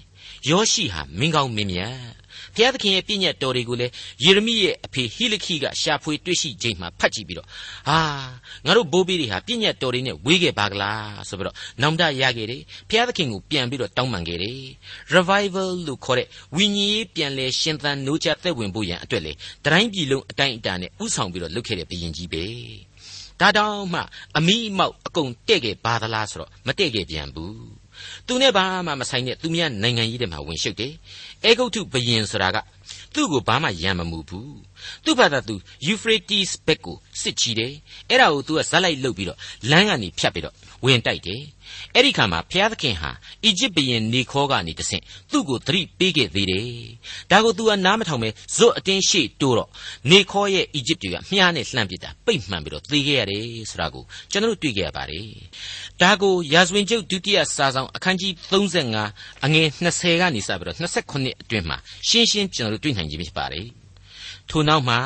[0.49, 1.97] ယောရှိဟာမင်းကောင်းမင်းမြတ်
[2.55, 3.91] ဘုရားသခင်ရဲ့ပြည့်ညတ်တော်တွေကိုလည်း
[4.23, 7.47] ယေရမိရဲ့အဖေဟိလခိကရှာဖွေတွေ့ရှိချိန်မှာဖတ်ကြည့်ပြီးတော့
[7.89, 7.99] ဟာ
[8.65, 14.61] ငါတို့ဘိုးဘေးတွေဟာပြည့်ညတ်တော်တွေနဲ့ဝေးခဲ့ပါကလားဆိုပြီးတော့နောင်တရခဲ့တယ်ဘုရားသခင်ကိုပြန်ပြီးတော့တောင်းပန်ခဲ့တယ်
[15.15, 19.31] revival လို့ခေါ်တဲ့ဝိညာဉ်ရေးပြန်လဲရှင်သန်နိုးချသက်ဝင်ဖို့ရန်အတွက်လေ
[19.65, 22.45] တတိုင်းပြည်လုံးအတိုင်းအတာနဲ့ဥဆောင်ပြီးတော့လုပ်ခဲ့တဲ့ဘုရင်ကြီးပဲ
[23.39, 24.01] ဒါတောင်မှ
[24.37, 27.74] အမိအမောက်အကုန်တဲ့ခဲ့ပါသလားဆိုတော့မတဲ့ခဲ့ပြန်ဘူး
[28.27, 30.93] သူနဲ့ဘာမှမဆိုင်တဲ့သူများနိုင်ငံကြီးတွေမှာဝင်ရှုပ်တယ်
[31.45, 32.57] အဲဂုတ်ထုဘယင်ဆိုတာက
[33.13, 34.57] သူ့ကိုဘာမှရံမမှုဘူး
[35.05, 35.55] သူ့ဘာသာသူ
[35.87, 37.73] Euphrates ဘက်ကိုစစ်ချီတယ်
[38.09, 39.39] အဲ့ဒါကိုသူကဇက်လိုက်လုပ်ပြီးတော့
[39.71, 41.41] လမ်းကနေဖြတ်ပြီးတော့ဝင်တိုက်တယ်
[41.93, 43.11] အဲ့ဒီခါမှာဘုရားသခင်ဟာ
[43.45, 46.65] အီဂျစ်ဘုရင်နေခေါကနေတဆင့်သူ့ကိုသတိပေးခဲ့သေးတယ်
[47.31, 49.69] ဒါကိုသူကနားမထောင်ပဲဇွတ်အတင်းရှေ့တိုးတော့
[50.11, 55.27] နေခေါရဲ့အီဂျစ်တွေကမြားနဲ့လှမ်းပစ်တာပိတ်မှန်ပြီးတော့သေခဲ့ရတယ်ဆိုတာကိုကျွန်တော်တို့တွေ့ခဲ့ရပါတယ်
[56.01, 63.67] ဒါကိုရာဇဝင်ကျုပ်ဒုတိယစာဆောင်အခန်းကြီး35အငယ်20ကနေစပြီးတော့29အတွင်းမှာရှင်းရှင်းကျွန်တော်တို့တွေ့နိုင်ခြင်းဖြစ်ပါတယ်
[64.49, 64.99] ထို့နောက်မှာ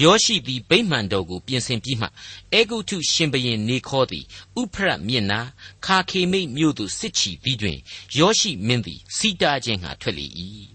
[0.00, 2.06] ယောရှိသည်ဗိမှန်တော်ကိုပြင်ဆင်ပြီးမှ
[2.52, 4.24] အေဂုတ်ထုရှင်ဘရင်နေခေါသည်
[4.60, 5.40] ဥဖရတ်မြင့်နာ
[5.86, 7.78] ခါခေမိတ်မြို့သို့စစ်ချီပြီးတွင်
[8.18, 10.26] ယောရှိမင်းသည်စီတာခြင်းငှာထွက်လေ၏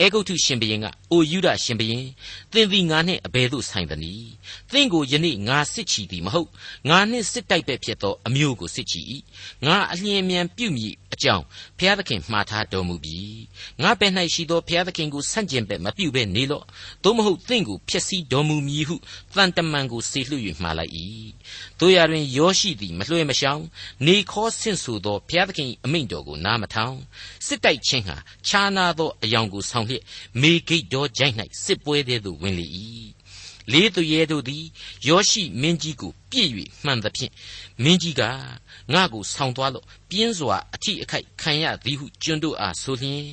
[0.00, 2.04] အေဂုတ်ထုရှင်ဘရင်ကအိုယူဒရှင်ဘရင်
[2.52, 4.30] သင်သည်ငါနှင့်အဘယ်သို့ဆိုင်သနည်း
[4.72, 6.48] သင်ကိုယနေ့ငါစစ်ချီသည်မဟုတ်
[6.88, 9.00] ငါနှင့်စစ်တိုက်ပဲဖြစ်သောအမျိုးကိုစစ်ချီ၏
[9.66, 11.44] ငါအလျင်မြန်ပြုမည်အ ကြောင်း
[11.78, 13.18] ဘုရားသခင်မှားထားတော်မူပြီ
[13.82, 16.64] ငါပဲ့၌ရှိသောဘုရားသခင်ကိုဆန့်ကျင်ဘက်မပြုဘဲနေလော့
[17.04, 18.96] သို့မဟုတ်သင်ကိုဖျက်ဆီးတော်မူမည်ဟု
[19.34, 20.92] တန်တမန်ကိုစေလွှတ်၍မှားလိုက်၏
[21.80, 23.62] တို့ရတွင်ယောရှိသည်မလွှဲမရှောင်
[24.06, 26.96] နေခေါ်ဆင့်ဆိုသောဘုရားသခင်အမိန့်တော်ကိုနားမထောင်
[27.46, 30.02] စစ်တိုက်ခြင်းဟာခြားနာသောအယောင်ကိုဆောင်လျက်
[30.40, 31.34] မေဂိတ်တော်ကြိုက်၌
[31.64, 32.66] စစ်ပွဲသေးသို့ဝင်လေ၏
[33.72, 34.64] လေးသူရဲတို့သည်
[35.08, 36.50] ယောရှိမင်းကြီးကိုပြည့်၍
[36.84, 37.32] မှန်သဖြင့်
[37.84, 38.22] မင်းကြီးက
[38.92, 43.24] ငါကိုဆောင်းသွားလို့ပြင်းစွာအထိအခိုက်ခံရသည်ဟုကျွန်တို့အားဆိုလျင်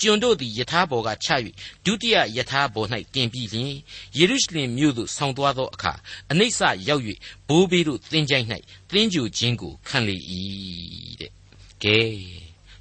[0.00, 1.28] ကျွန်တို့သည်ယထာဘော်ကချ၍
[1.84, 3.72] ဒုတိယယထာဘော်၌တင်ပြီးလျင်
[4.18, 5.92] ယေရုရှလင်မြို့သို့ဆောင်းသွားသောအခါ
[6.30, 7.02] အနိစ္စရောက်၍
[7.48, 8.46] ဘိုးဘေးတို့သင်ကြိုက်၌
[8.92, 10.16] သင်ကြူခြင်းကိုခံလေ၏
[11.20, 11.32] တဲ့
[11.84, 11.98] ကဲ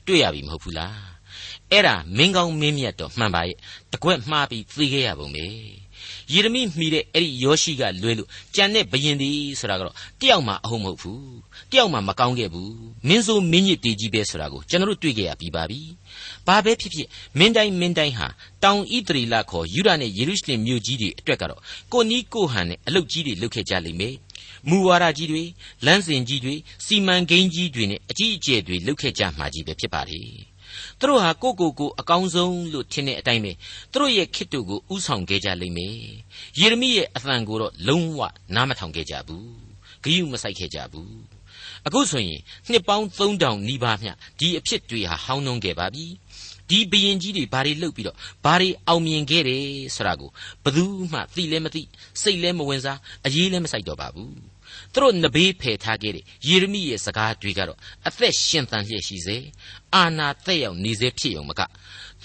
[0.05, 1.09] တွေ့ရပြီမဟုတ်ဘူးလား
[1.71, 3.57] အဲ့ဒါမင်းကောင်းမင်းမြတ်တော့မှန်ပါရဲ့
[3.91, 5.45] တကွက်မှားပြီးသိခဲ့ရပုံပဲ
[6.33, 11.33] ယေရမိမှီတဲ့အဲ့ဒီယောရှိကလွဲလို့ကြံတဲ့ဘယင်ဒီဆိုတာကတော့တယောက်မှအဟုတ်မဟုတ်ဘူး
[11.71, 12.73] တယောက်မှမကောင်းခဲ့ဘူး
[13.07, 15.81] မင်းဆိုမင်းညစ်တေကြီးပဲဆိုတာကိုကျွန်တော်တို့တွေ့ကြရပြီးပါပြီ
[16.47, 17.07] ဘာပဲဖြစ်ဖြစ်
[17.39, 18.27] မင်းတိုင်းမင်းတိုင်းဟာ
[18.63, 21.61] တောင်ဣသရီလခေါ်ယူဒနဲ့ယေရုရှလင်မြို့ကြီးတွေအတွက်ကတော့
[21.93, 24.15] ကိုနီးကိုဟန်နဲ့အလုတ်ကြီးတွေလုပ်ခဲ့ကြလိမ့်မယ်
[24.69, 25.43] မူဝါဒကြီးတွေ
[25.85, 26.55] လမ်းစဉ်ကြီးတွေ
[26.85, 30.21] စီမံကိန်းကြီးတွေနဲ့အကြီးအကျယ်တွေလုပ်ခဲ့ကြမှာကြီးပဲဖြစ်ပါလေ
[30.99, 33.51] သူတို့ဟာကိုကိုကိုအကောင်းဆုံးလို့ထင်တဲ့အတိုင်းပဲ
[33.91, 35.95] သူတို့ရဲ့ခေတ္တကိုဥဆောင်ခဲ့ကြလိမ့်မယ်
[36.59, 38.21] ယေရမိရဲ့အသံကိုတော့လုံးဝ
[38.55, 39.49] နားမထောင်ခဲ့ကြဘူး
[40.03, 41.13] ဂယုမဆိုင်ခဲ့ကြဘူး
[41.85, 46.05] အခုဆိုရင်နှစ်ပေါင်း3000နီးပါးမြဒီအဖြစ်တွေဟာဟောင်းနှုံးခဲ့ပါပြီ
[46.69, 50.29] ဒီဘရင်ကြီးတွေဘာတွေလှုပ်ပြီးတော့ဘာတွေအောင်မြင်ခဲ့တယ်ဆိုတာကို
[50.63, 51.81] ဘယ်သူမှသိလဲမသိ
[52.21, 54.33] စိတ်လဲမဝင်စားအရေးလဲမဆိုင်တော့ပါဘူး
[54.93, 59.37] သူတို့နဘေးဖယ်ထားခဲ့တဲ့ယေရမိရဲ့စကားတွေကတော့အသက်ရှင်သန်လျက်ရှိစေ
[59.95, 61.61] အာနာသက်ရောက်နေစေဖြစ်ုံမက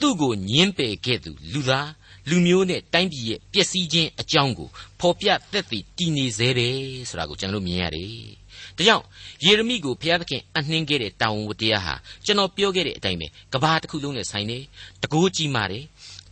[0.00, 1.90] သူ့ကိုညင်းပယ်ခဲ့သူလူသား
[2.28, 4.68] လူမျိုးနဲ့တိုင်းပြည်ရဲ့ပျက်စီးခြင်းအကြောင်းကို
[5.00, 8.14] ဖော်ပြသက်သေတည်နေစေတယ်ဆိုတာကိုကျွန်တော်မြင်ရတယ်။
[8.76, 9.04] ဒါကြောင့်
[9.44, 14.58] ယေရမိကိုဘုရားသခင်အနှင်းခဲ့တဲ့တာဝန်ဝတ္တရားဟာကျွန်တော်ပြောခဲ့တဲ့အတိုင်းပဲကဘာတစ်ခုလုံးနဲ့ဆိုင်နေ
[15.02, 15.84] တကိုးကြီးမာတယ်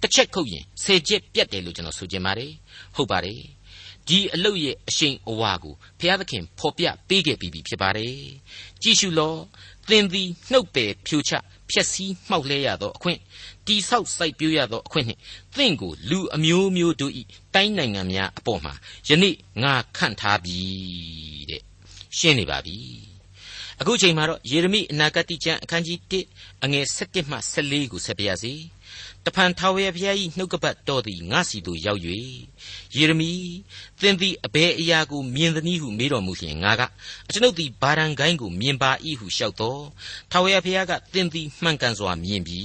[0.03, 2.53] တစ်ချက်ခုတ်ရင်ဆယ်ချက်ပြတ်တယ်လို့ကျွန်တော်ဆိုချင်ပါတယ်
[2.97, 3.41] ဟုတ်ပါတယ်
[4.09, 8.17] ဒီအလုတ်ရဲ့အရှိန်အဝါကိုဘုရားသခင်ဖော်ပြပေးခဲ့ပြီးပြီဖြစ်ပါတယ်
[8.83, 9.35] ကြည့်ရှုလော
[9.89, 11.33] သင်သည်နှုတ်ပယ်ဖြိုချ
[11.71, 13.19] ဖျက်ဆီးမှောက်လဲရသောအခွင့်
[13.67, 15.21] တိဆောက်စိုက်ပျိုးရသောအခွင့်နှင့်
[15.57, 17.23] သင်ကိုလူအမျိုးမျိုးတို့ဤ
[17.55, 18.75] တိုင်းနိုင်ငံများအပေါ်မှာ
[19.09, 20.59] ယနေ့ငါခန့်ထားပြီ
[21.51, 21.63] တဲ့
[22.19, 22.77] ရှင်းနေပါပြီ
[23.81, 25.99] အခုချိန်မှာတော့ယေရမိအနာဂတ်ကျမ်းအခန်းကြီး
[26.33, 28.53] 1အငယ်7မှ14ကိုဆက်ပြရစီ
[29.27, 32.01] တဖန်ထာဝရဘုရား၏နှုတ်ကပတ်တော်သည်ငါစီသို့ရောက်၍
[32.95, 33.31] ယေရမိ
[34.01, 36.83] သင်သည်အဘယ်အရာကိုမြင်သနည်းဟုမေးတော်မူလျှင်ငါက
[37.29, 39.83] အကျွန်ုပ်သည်ဗာရန်ကိုင်းကိုမြင်ပါ၏ဟုလျှောက်တော်
[40.31, 42.61] ထာဝရဘုရားကသင်သည်မှန်ကန်စွာမြင်ပြီ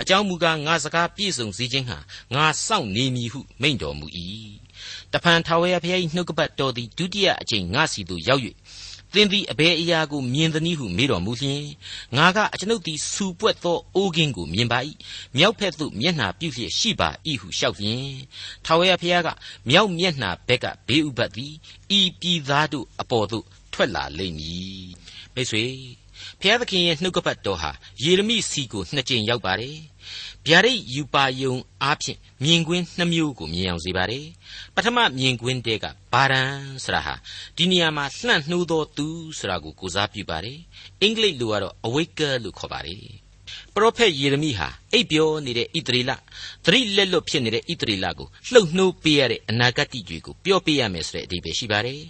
[0.00, 1.98] အကြောင်းမူကားငါစကားပြည့်စုံစေခြင်းဟာ
[2.34, 4.06] ငါစောင့်နေမည်ဟုမိန့်တော်မူ၏
[5.12, 8.42] တဖန်ထာဝရဘုရား၏နှုတ်ကပတ်တော်သည်ဒုတိယအကြိမ်ငါစီသို့ရောက်၍
[9.14, 11.64] သင်သည်အဘယ်အရာကိုမြင်သနည်းဟုမေးတော်မူလျှင်
[12.16, 14.78] ငါကအကျွန်ုပ်သည်စူပွက်သောအိုးကင်းကိုမြင်ပါ၏
[15.36, 17.08] မြောက်ဖက်သို့မျက်နှာပြုလျက်ရှိပါ၏
[17.40, 18.08] ဟုလျှောက်လျင်
[18.64, 19.28] ထာဝရဘုရားက
[19.68, 21.52] မြောက်မျက်နှာဘက်ကဘေးဥပတ်သည်
[21.98, 24.88] ဤပြည်သားတို့အပေါ်သို့ထွက်လာလိမ့်မည်
[25.34, 25.64] မိတ်ဆွေ
[26.40, 27.70] ဘုရားသခင်ရဲ့နှုတ်ကပတ်တော်ဟာ
[28.02, 29.76] ယေရမိစီကိုနှစ်ကြိမ်ရောက်ပါတယ်
[30.48, 34.26] ဗျာဒိတ်ယူပါယုံအားဖြင့်မြင်ကွင်းနှမျိုးကိုမြင်အောင်စေပါတယ်
[34.74, 36.54] ပထမမြင်ကွင်းတဲကဘာရန်
[36.84, 37.14] ဆိုတာဟာ
[37.56, 39.06] ဒီနေရာမှာလှန့်နှိုးသောသူ
[39.38, 40.58] ဆိုတာကိုကိုစားပြုပါတယ်
[41.00, 42.98] အင်္ဂလိပ်လိုကတော့ awaker လို့ခေါ်ပါတယ်
[43.74, 46.12] ပရောဖက်ယေရမိဟာအိပ်ပျော်နေတဲ့ဣသရေလ
[46.64, 52.00] သတိလက်လွတ်ဖြစ်နေတဲ့ဣသရေလကိုလှုပ်နှိုးပေးရတဲ့အနာဂတ်တွေကိုပြောပြရမယ်ဆိုတဲ့အဓိပ္ပာယ်ရှိပါတယ်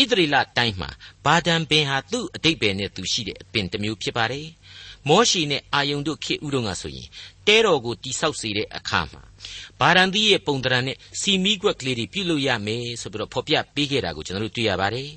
[0.00, 0.90] ဣသရေလတိုင်းမှာ
[1.24, 4.46] ဘာဒံပင်ဟာသူ့အတိတ်ပဲနဲ့သူရှိတဲ့အပင်တစ်မျိုးဖြစ်ပါတယ်
[5.08, 7.08] မောရှိနဲ့အာယုန်တို့ခေဥတုံကဆိုရင်
[7.46, 9.22] တဲတော်ကိုတိဆောက်စေတဲ့အခါမှာ
[9.80, 15.10] ဗာရန်သီရဲ့ပုံတရံနဲ့စီမီကွက်ကလေးတွေပြုလုပ်ရမယ်ဆိုပြီးတော့ဖော်ပြပေးခဲ့တာကိုကျွန်တော်တို့တွေ့ရပါတယ်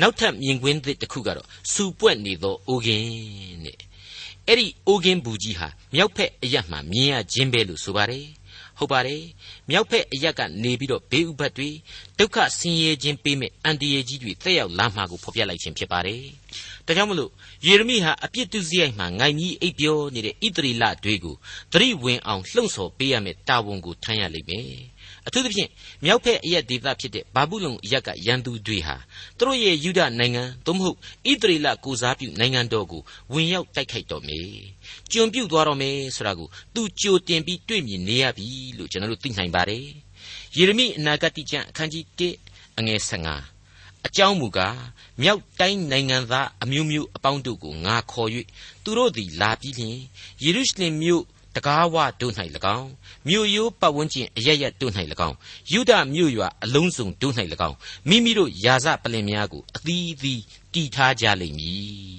[0.00, 3.06] နောက်ထပ်မြင်ကွင်းသစ်တစ်ခုကတော့စူပွက်နေသောအိုကင်း
[3.64, 3.78] တဲ့
[4.46, 8.26] အဲ့ဒီအိုကင်းဘူးကြီးဟာမြောက်ဖက်အရက်မှမြင်ရခြင်းပဲလို့ဆိုပါတယ်
[8.78, 9.22] ဟုတ်ပါတယ်
[9.70, 11.70] မြောက်ဖက်အရက်ကနေပြီးတော့ဘေးဥပတ်တွေ
[12.18, 16.22] ဒုက္ခဆင်းရဲခြင်းပေးမဲ့အန်တရကြီးတွေတက်ရောက်လာမှာကိုဖော်ပြလိုက်ခြင်းဖြစ်ပါတယ်
[16.86, 17.30] ဒါကြောင့်မလို့
[17.66, 21.34] ယေရမိဟာအပြစ်ဒုစရိုက်မှာငိုင်ကြီးအိပ်ပြောနေတဲ့ဣသရီလတွေကို
[21.72, 24.68] သတိဝင်အောင်လှုံ့ဆော်ပေးရမယ့်တာဝန်ကိုထမ်းရလိမ့်မယ်
[25.26, 25.70] အထူးသဖြင့်
[26.04, 28.96] မြောက်ဖက်အရက်ဒေသဖြစ်တဲ့ဘာဘူးလုံအရက်ကရန်သူတွေဟာ
[29.38, 30.96] သူတို့ရဲ့ယူဒနိုင်ငံသို့မဟုတ်
[31.30, 34.40] ဣသရေလကိုစားပြုနိုင်ငံတော်ကိုဝင်ရောက်တိုက်ခိုက်တော်မေ
[35.12, 38.46] ကျွံပြုတ်သွားတော်မေဆိုတာကိုသူကြိုတင်ပြီးတွေ့မြင်နေရပြီ
[38.78, 39.86] လို့ကျွန်တော်တို့သိနိုင်ပါတယ်
[40.56, 43.53] ယေရမိအနာဂတ်ကျမ်းအခန်းကြီး1အငယ်15
[44.06, 44.78] အကြောင်းမူကား
[45.22, 48.28] မြောက်တိုင်းနိုင်ငံသားအမျိုးမျိုးအပေါင်းတို့ကိုငါခေါ်၍
[48.84, 49.96] သူတို့သည်လာပြီးလျှင်
[50.44, 51.24] ယေရုရှလင်မြို့
[51.56, 52.32] တကားဝတို့၌၎
[52.76, 52.90] င်း
[53.28, 54.92] မြို့ရိုးပတ်ဝန်းကျင်အရရတို့၌၎
[55.28, 55.36] င်း
[55.72, 57.34] ယုဒမြို့ရွာအလုံးစုံတို့၌၎
[57.68, 57.76] င်း
[58.08, 60.42] မိမိတို့ယာစပလင်များကိုအသီးသီး
[60.74, 61.72] တည်ထားကြလိမ့်မည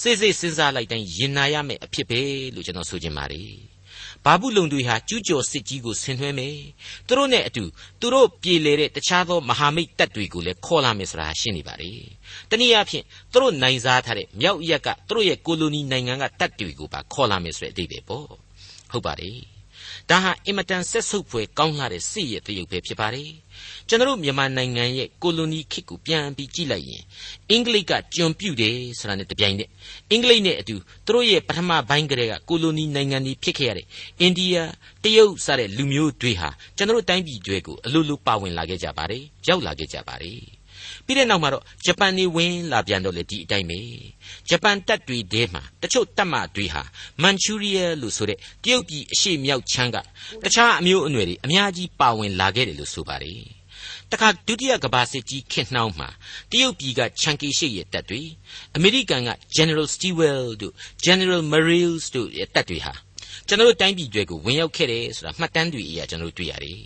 [0.00, 2.20] စိတ်စိတ်စဉ်းစားလိုက်တိုင်းရင်နာရမယ့်အဖြစ်ပဲ
[2.54, 3.75] လို့ကျွန်တော်ဆိုချင်ပါတယ်
[4.26, 6.56] ဘာဘူးလုံတွေဟာကျူးကျော်စစ်ကြီးကိုဆင်နွှဲမယ်
[7.06, 7.64] သူတို့နဲ့အတူ
[8.00, 11.90] သူတို့ပြေလေတဲ့တခြားသောမဟာမိတ်တပ်တွေကိုလည်းခေါ်လာမယ်ဆိုတာရှင်းနေပါလေ
[12.50, 18.26] တနည်းအားဖြင့်သူတို့နိုင်စားထားတဲ့မြောက်ရက်ကသူတို့ရဲ့ကိုလိုနီနိုင်ငံကတပ်တွေကိုပါခေါ်လာမယ်ဆိုတဲ့အဓိပ္ပာယ်ပေါ့
[18.90, 19.55] ဟုတ်ပါတယ်
[20.10, 23.30] ဒါဟာအင်မတန်ဆက်ဆုပ်ဖွယ်ကောင်းလာတဲ့စစ်ရဲ့တရုပ်ပဲဖြစ်ပါတယ်
[23.88, 27.02] ကျွန်တော်မြန်မာနိုင်ငံရဲ့ကိုလိုနီခေတ်ကိုပြန်ပြီးကြည့်လိုက်ရင်
[27.50, 29.70] အင်္ဂလိပ်ကကျွန်ပြုတ်တယ်ဆိုတာနဲ့တပြိုင်နက်
[30.10, 33.86] အင်္ဂလိပ်နဲ့အတူသူတို့ရဲ့ပထမပိုင်းကတည်းကကိုလိုနီနိုင်ငံကြီးဖြစ်ခဲ့ရတဲ့
[34.20, 34.56] အိန္ဒိယ
[35.04, 40.55] တရုတ်စတဲ့လူမျိုးတွေဟာကျွန်တော်တိုင်းပြည်တွေကိုအလိုလိုပါဝင်လာခဲ့ကြပါတယ်ရောက်လာခဲ့ကြပါတယ်
[41.06, 43.80] ပြီးတဲ့နောက်မှာတော့ဂျပန်နေဝင်လာပြန်တော့လေဒီအတိုင်းပဲ
[44.48, 46.82] ဂျပန်တပ်တွေထဲမှာတချို့တပ်မတွေဟာ
[47.22, 49.96] မန်ချူရီးယားလို့ဆိုတဲ့တရုတ်ပြည်အရှေ့မြောက်ချမ်းက
[50.44, 53.42] တခြားအမျိုးအနွယ်တွေအများကြီးပါဝင်လာခဲ့တယ်လို့ဆိုပါတယ်
[54.12, 56.08] တခါဒုတိယကမ္ဘာစစ်ကြီးခေတ်နှောင်းမှာ
[56.50, 58.22] တရုတ်ပြည်ကချန်ကီရှိရဲ့တပ်တွေ
[58.76, 60.74] အမေရိကန်က General Stilwell တို့
[61.06, 62.94] General Marines တို့ရဲ့တပ်တွေဟာ
[63.48, 66.80] ကျွန်တော်တို့တိုင်းပြည်တွေကိုဝင်ရောက်ခဲ့တယ်ဆိုတာမှတ်တမ်းတွေအရာကျွန်တော်တို့တွေ့ရတယ်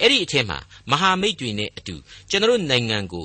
[0.00, 0.58] အဲ့ဒီအထက်မှာ
[0.90, 1.94] မဟာမိတ်တွေနဲ့အတူ
[2.30, 3.24] ကျွန်တော်တို့နိုင်ငံကို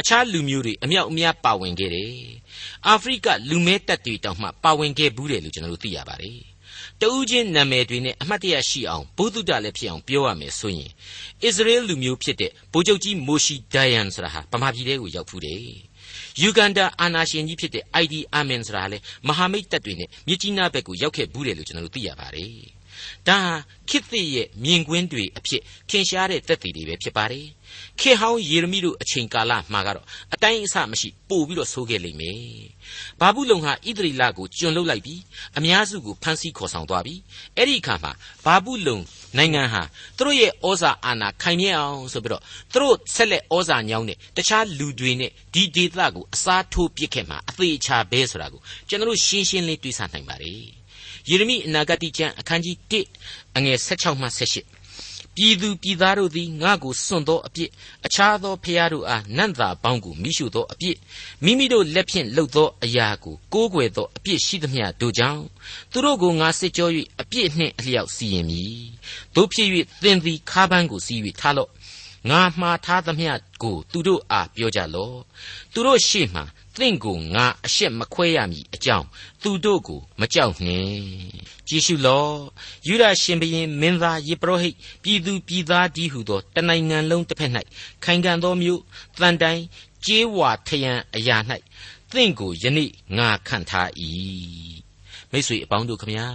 [0.00, 2.14] အခြားလူမျိုးတွေအမြောက်အများပါဝင်ခဲ့တယ်။
[2.88, 6.38] အာဖရိကလူမဲတပ်တွေတောင်မှပါဝင်ခဲ့ဘူးတယ်လို့ကျွန်တော်တို့သိရပါတယ်။
[7.00, 10.90] တဦးချင်းနာမည်တွေနဲ့အမှတ်တရရှိအောင်ဘုသူတ္တလည်းဖြစ်အောင်ပြောရမယ်ဆိုရင်
[11.44, 15.62] အစ္စရေလလူမျိုးဖြစ်တဲ့ဗိုလ်ချုပ်ကြီးမိုရှိဒိုင်ယန်ဆိုတာဟာဗမာပြည်ထဲကိုရောက်ဖူးတယ်။
[16.40, 22.54] ယူဂန်ဒါအာနာရှင်ကြီးဖြစ်တဲ့ ID Amin ဆိုတာလည်းမဟာမိတ်တပ်တွေနဲ့မြစ်ကြီးနားဘက်ကိုရောက်ခဲ့ဘူးတယ်လို့ကျွန်တော်တို့သိရပါတယ်။
[23.28, 23.52] ဒါဟာ
[23.88, 27.46] ခေတ်သစ်ရဲ့မြင်ကွင်းတွေအဖြစ်ထင်ရှားတဲ့သက်သေတွေပဲဖြစ်ပါတယ်
[28.00, 32.40] ခေဟောင်းယေရမိတို့အချိန်ကာလမှာကတော့အတိုင်းအဆမရှိပို့ပြီးတော့ဆိုးခဲ့လိမ့်မယ်
[33.20, 35.20] ဘာဘူးလုံဟာဣသရီလကိုကျွန်လုတ်လိုက်ပြီး
[35.58, 37.20] အများစုကိုဖမ်းဆီးခေါ်ဆောင်သွားပြီး
[37.56, 38.12] အဲ့ဒီအခါမှာ
[38.44, 38.98] ဘာဘူးလုံ
[39.38, 39.82] နိုင်ငံဟာ
[40.16, 50.80] သူတို့ရဲ့ဩဇာအာဏာခိုင်မြဲအောင်ဆိုပြီးတော့သူတို့ဆက်လက်ဩဇာညောင်းတဲ့တခြားလူတွေနဲ့ဒီဒေသကိုအစားထိုးပစ်ခဲ့မှာအသေးချာပဲဆိုတာကိုကျွန်တော်ရှင်းရှင်းလင်းတွေးဆနိုင်ပါတယ်
[51.28, 52.76] ယေရမိအနာဂတိကျမ်းအခန်းကြီး
[53.20, 54.79] 1အငယ်16မှ18
[55.36, 57.70] ပြည်သူပြည်သားတို့သည်ငါ့ကိုစွန့်သောအပြစ်
[58.06, 60.96] အခြားသောဖျားတို့အားနန့်သာပေါင်းကိုမိရှုသောအပြစ်
[61.44, 65.44] မိမိတို့လက်ဖြင့်လှုပ်သောအရာကိုကိုးကွယ်သောအပြစ်ရှိသမျှတို့ကြောင့်
[65.92, 66.88] သူတို့ကိုငါစစ်ကြော၍
[67.20, 68.80] အပြစ်နှင့်အလျောက်စီရင်မည်
[69.34, 69.68] တို့ဖြစ်၍
[70.02, 71.70] သင်သည်ခါးပန်းကိုစီး၍ထားလော့
[72.30, 75.18] ငါမှားထားသမျှကိုသူတို့အားပြောကြလော့
[75.72, 76.42] သူတို့ရှေ့မှ
[76.78, 79.06] သင့်ကိုငါအရှက်မခွဲရမည်အကြောင်း
[79.42, 82.34] သူတို့ကိုမကြောက်နှင့်ကြည့်ရှုလော့
[82.86, 87.52] ယူဒရှင်ဘရင်မင်းသားယေပရောဟိတ်ပြည်သူပြည်သားဒီဟုသောတနိုင်ငံလုံးတစ်ဖက်၌
[88.04, 88.80] ခိုင်ခံသောမြို့
[89.20, 89.60] တန်တိုင်
[90.06, 91.36] ကြေးဝါထယံအရာ၌
[92.12, 93.88] သင့်ကိုယနေ့ငါခံထား၏
[95.30, 96.26] မိတ်ဆွေအပေါင်းတို့ခမညာ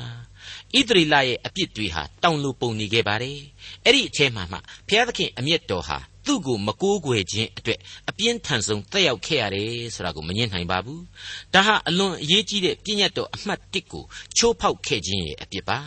[0.75, 3.39] ဣသရေလရဲ့အပြစ်တွေဟာတောင်လိုပုံနေခဲ့ပါတယ်
[3.83, 11.03] အဲ့ဒီအထဲမှာမှဘုရားသခင်အမျက်တော်ဟာ သူ့ကိုမကိုးကွယ်ခြင်းအတွက်အပြင်းထန်ဆုံးတက်ရောက်ခဲ့ရတယ်ဆိုတာကိုမငြင်းနိုင်ပါဘူး
[11.53, 14.03] ဒါဟာအလွန်အရေးကြီးတဲ့ပြည့်ညတ်တော်အမှတ်1ကို
[14.37, 15.79] ချိုးဖောက်ခဲ့ခြင်းရဲ့အပြစ်ပါ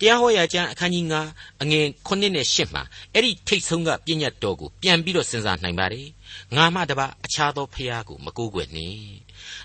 [0.00, 2.82] တရားဟောရာကျမ်းအခန်းကြီး9အငယ်9နဲ့10မှာ
[3.14, 6.08] အဲ့ဒီထိတ်ဆုံးကပြည့်ညတ်တော်ကိုပြန်ပြီးတော့စဉ်းစားနိုင်ပါတယ်
[6.56, 9.12] ငါမှတပါအခြားသောဖျားကိုမကိုးကွယ်နှင့်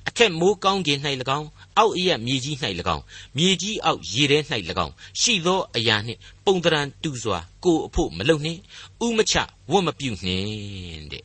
[0.08, 1.00] အထက်မိုးကောင်းကင်၌၎
[1.38, 1.47] င်း
[1.78, 2.56] အောက်အရက်မြေကြီး၌၎
[2.95, 3.04] င်း
[3.38, 4.39] မြေကြီးအောက်ရေထဲ၌၎
[4.86, 8.60] င်းရှိသောအရာနှင့် ပုံတရံတူစွာကိုအဖို့မလုံနှင့်
[9.06, 9.36] ဥမချ
[9.71, 11.23] ဝတ်မပြုနှင့်တဲ့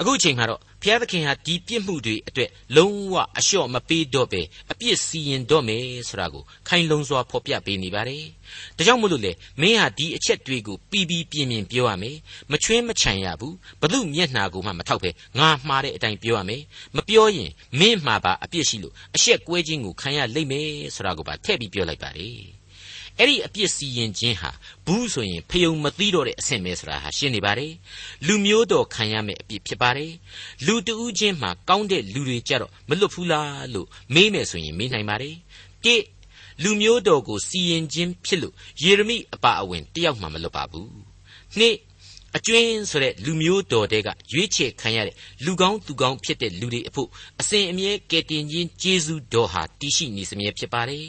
[0.00, 8.24] အခုအချိန်မှာတော့ဘုရားသခင်ဟာဒီပြစ်မှုတွေအတွက်လုံးဝအလျှော့မပေးတော့ပဲအပြစ်စီရင်တော့မယ်ဆိုတာကိုခိုင်လုံစွာဖော်ပြပေးနေပါတယ်။
[8.76, 12.16] ဒါကြောင့်မို့လို့လေမင်းဟာဒီအချက်တွေကိုပြီးပြီးပြင်းပြင်းပြောရမယ်။
[12.52, 16.62] မချွင်းမချန်ရဘူး။ဘလို့မျက်နှာကိုမှမထောက်ပဲငါမှားတဲ့အတိုင်းပြောရမယ်။
[16.96, 22.38] မပြောရင်မင်းမှာပါအပြစ်ရှိလို့အရှက်ကွဲခြင်းကိုခံရလိမ့်မယ်ဆိုတာကိုပါထည့်ပြီးပြောလိုက်ပါတယ်။
[23.18, 24.50] အဲ့ဒီအပြစ်စီရင်ခြင်းဟာ
[24.86, 27.72] ဘူးဆိုရင်ဖယုံမသိတော့တဲ့အဆင့်ပဲဆိုတာဟာရှင်းနေပါတယ်
[28.26, 30.12] လူမျိုးတော်ခံရမယ့်အပြစ်ဖြစ်ပါတယ်
[30.66, 35.36] လူတဦးချင်းမှာကောင်းတဲ့လူတွေကြတော့မလွတ်ဘူးလားလို့မေးမယ်ဆိုရင်မေးနိုင်ပါတယ်
[35.84, 35.96] တိ
[36.62, 40.90] လူမျိုးတော်ကိုစီရင်ခြင်းဖြစ်လို့ယေရမိအပါအဝင်တယောက်မှမလွတ်ပါဘူး
[41.58, 41.76] နှစ်
[42.36, 47.08] အကျွင်းဆိုတဲ့လူမျိုးတော်တဲကရွေးချယ်ခံရတဲ့လူကောင်းသူကောင်းဖြစ်တဲ့လူတွေအဖို့
[47.40, 51.06] အစဉ်အမြဲကယ်တင်ခြင်းကျေးဇူးတော်ဟာတည်ရှိနေစမြဲဖြစ်ပါတယ်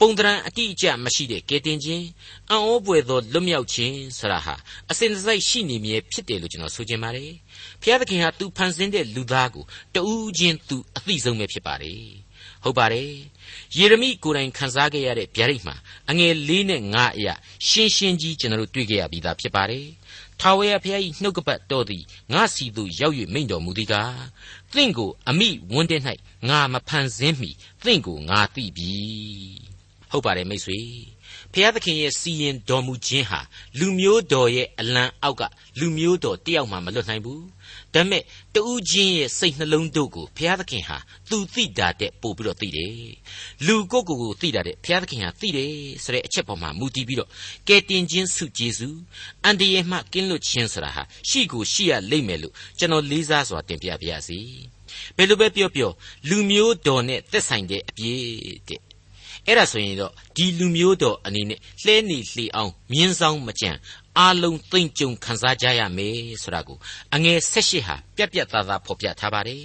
[0.00, 2.06] ပုံတရံအတိအကျမရှိတဲ့ကဲတင်ခြင်း
[2.50, 4.54] အံ့ဩပွေသောလွတ်မြောက်ခြင်းဆရာဟာ
[4.90, 7.32] အစဉ်တစိုက်ရှိနေမြဲဖြစ်တယ်လို့ကျွန်တော်ဆိုချင်ပါတယ်။
[7.82, 12.02] ဘုရားသခင်ဟာသူဖန်ဆင်းတဲ့လူသားကိုတူးချင်းသူအသိဆုံးပဲဖြစ်ပါတယ်။
[12.64, 13.10] ဟုတ်ပါတယ်။
[13.76, 15.76] ယေရမိကိုယ်တိုင်ခန်းစားခဲ့ရတဲ့ဗျာဒိတ်မှာ
[16.10, 17.34] အငယ်၄နဲ့၅အရာ
[17.68, 19.86] ရှင်းရှင်းကြီးကျွန်တော်တို့တွေ့ခဲ့ရပြီးသားဖြစ်ပါတယ်။
[20.40, 24.22] ထာဝရဘုရား၏နှုတ်ကပတ်တော်သည်ငါစီသို့ရောက်၍မိန့်တော်မူသည်ကား
[24.72, 26.02] သင်ကိုအမိဝန်းတဲ့၌
[26.48, 27.50] ငါမဖန်ဆင်းမီ
[27.84, 29.67] သင်ကိုငါသိပြီ
[30.10, 30.80] ဟုတ်ပါတယ်မိတ်ဆွေ
[31.52, 33.40] ဖျားသခင်ရဲ့စီရင်တော်မူခြင်းဟာ
[33.78, 35.42] လူမျိုးတော်ရဲ့အလံအောက်က
[35.78, 37.44] လူမျိုးတော်တယောက်မှမလွတ်နိုင်ဘူး
[37.94, 38.22] ဒါပေမဲ့
[38.54, 40.98] တူးချင်းရဲ့စိတ်နှလုံးတို့ကိုဘုရားသခင်ဟာ
[41.30, 42.92] သူသိတာတဲ့ပို့ပြီးတော့သိတယ်
[43.66, 45.72] လူကိုကိုကိုသိတာတဲ့ဘုရားသခင်ဟာသိတယ်
[46.04, 47.28] ဆိုတဲ့အချက်ပေါ်မှာမူတည်ပြီးတော့
[47.68, 48.88] ကဲတင်ခြင်းစုကျေစု
[49.44, 54.38] အန်တရေမှကင်းလွတ်ခြင်းဆိုတာဟာရှိကိုရှိရလိမ့်မယ်လို့ကျွန်တော်လေးစားစွာတင်ပြပါရစေ
[55.16, 55.90] ဘယ်လိုပဲပြောပြော
[56.28, 58.22] လူမျိုးတော်နဲ့သက်ဆိုင်တဲ့အပြည့်
[58.68, 58.80] တဲ့
[59.48, 63.70] အဲ့ဒါဆိုရင်တော့ဒီလူမျိုးတော်အနေနဲ့လှဲနေလှေအောင်မြင်းဆောင်မကြံ
[64.18, 66.78] အားလုံးသိမ့်ကြုံခံစားကြရမယ်ဆိုတာကို
[67.14, 69.62] အငယ်၁၈ဟာပြက်ပြက်သားသားဖော်ပြထားပါတယ်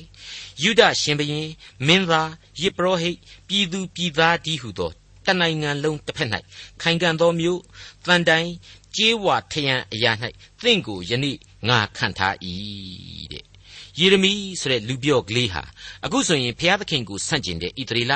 [0.64, 1.50] ယူဒရှင်ဘရင်
[1.88, 3.18] မင်းသားယေပရောဟိတ်
[3.48, 4.92] ပြည်သူပြည်သားဒီဟုသော
[5.26, 6.30] တနိုင်ငံလုံးတစ်ဖက်၌
[6.82, 7.62] ခိုင်ခံသောမျိုး
[8.06, 8.50] တန်တိုင်
[8.96, 10.12] ကြေးဝါထယံအရာ၌
[10.64, 11.38] သင်ကိုယနေ့
[11.70, 12.36] ငါခံထား၏
[13.34, 13.53] တဲ့
[14.00, 15.64] ယေရမိဆိုတဲ့လူပြော့ကလေးဟာ
[16.06, 18.14] အခုဆိုရင်ဘုရားသခင်ကိုဆန့်ကျင်တဲ့ဣသရေလ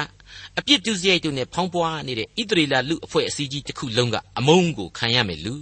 [0.59, 5.55] အပြစ်ဒုစရိုက်တို့နဲ့ဖောင်းပွားနေတဲ့ဣသရေလလူအဖွဲ့အစည်းကြီးတစ်ခုလုံးကအမုန်းကိုခံရမယ်လူ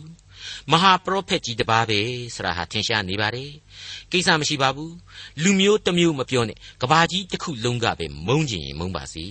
[0.72, 2.00] မဟာပရောဖက်ကြီးတစ်ပါးပဲ
[2.36, 3.52] ဆိုတာဟာထင်ရှားနေပါတယ်
[4.12, 4.94] ကိစ္စမရှိပါဘူး
[5.44, 9.26] လူမျိုးတစ်မျိုးမပြောနဲ့ကဘာကြီးတစ်ခုလုံးကပဲမုန်းကျင်ရင်မုန်းပါစေ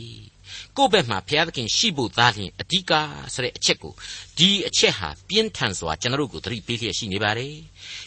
[0.76, 2.92] ကိုယ့်ဘက်မှာဘုရားသခင်ရှိဖို့သားလျင်အဓိက
[3.34, 3.92] ဆိုတဲ့အချက်ကို
[4.38, 7.54] ဒီအချက်ဟာပြင်းထန်စွာကျွန်တော်တို့ကိုသတိပေးလျက်ရှိနေပါတယ်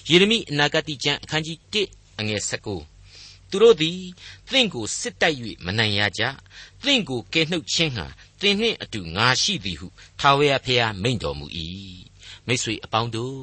[0.10, 4.00] ယေရမိအနာဂတိကျမ်းအခန်းကြီး1 အငယ်19သူတို့သည်
[4.52, 6.24] သင်ကိုစစ်တိုက်၍မနိုင်ရကြ
[6.84, 8.06] သင်ကိုကယ်နှုတ်ခြင်းဟာ
[8.42, 9.88] သင်နှင့်အတူငါရှိသည်ဟု
[10.20, 11.46] ထာဝရဘုရားမိန့်တော်မူ၏
[12.48, 13.38] မိတ်ဆွေအပေါင်းတို့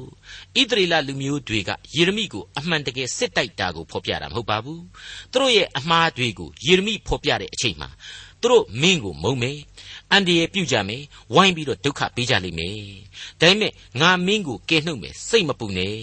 [0.59, 4.83] ဣသရေလလူမျိုးတွေကယေရမိကိုအမှန်တကယ်စစ်တိုက်တာကိုဖော်ပြတာမဟုတ်ပါဘူး
[5.31, 7.89] သူတို့ရဲ့အမှားတွေကိုယေရမိဖော်ပြတဲ့အချိန်မှာ
[8.41, 9.57] သူတို့မင်းကိုမုံမယ်
[10.11, 12.79] အန်ဒီရဲ့ပြုတ်ကြမယ်ဝိုင်းပြီးတော့ဒုက္ခပေးကြလိမ့်မယ်
[13.41, 15.97] ဒါပေမဲ့ငါမင်းကိုကယ်နှုတ်မယ်စိတ်မပူနဲ့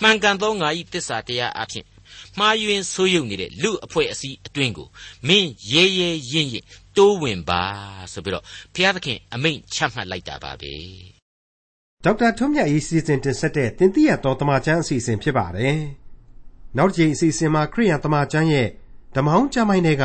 [0.00, 1.86] မှန်ကန်သောငါ၏တစ္ဆာတရားအဖြစ်
[2.38, 4.88] မှားယွင်းဆိုးယုတ်နေတဲ့လူအဖွဲ့အစည်းအတွင်းကို
[5.28, 7.62] မင်းရဲရဲရင့်ရင့်တိုးဝင်ပါ
[8.12, 10.74] ဆိုပြီးတော့ဘုရားသခင်အမိန့်ချမှတ်လိုက်တာပါပဲ
[12.04, 15.78] ဒေါက်တာထွန်းမြတ်ရေးစီစဉ်တင်ဆက်တဲ့တင်ပြတော်တမချန်းအစီအစဉ်ဖြစ်ပါတယ်
[16.76, 18.68] နောက်တစ်ချိန်အစီအစဉ်မှာခရိယံတမချန်းရဲ့
[19.16, 20.04] ဓမ္မဟောင်းကျမ်းပိုင်းတွေက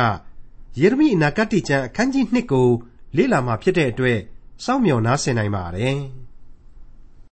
[0.80, 2.68] ယေရမိအနာဂတ်ကျမ်းအခန်းကြီး2ကို
[3.16, 4.18] လေ့လာမှာဖြစ်တဲ့အတွက်
[4.64, 5.96] စောင့်မျှော်နားဆင်နိုင်ပါတယ်။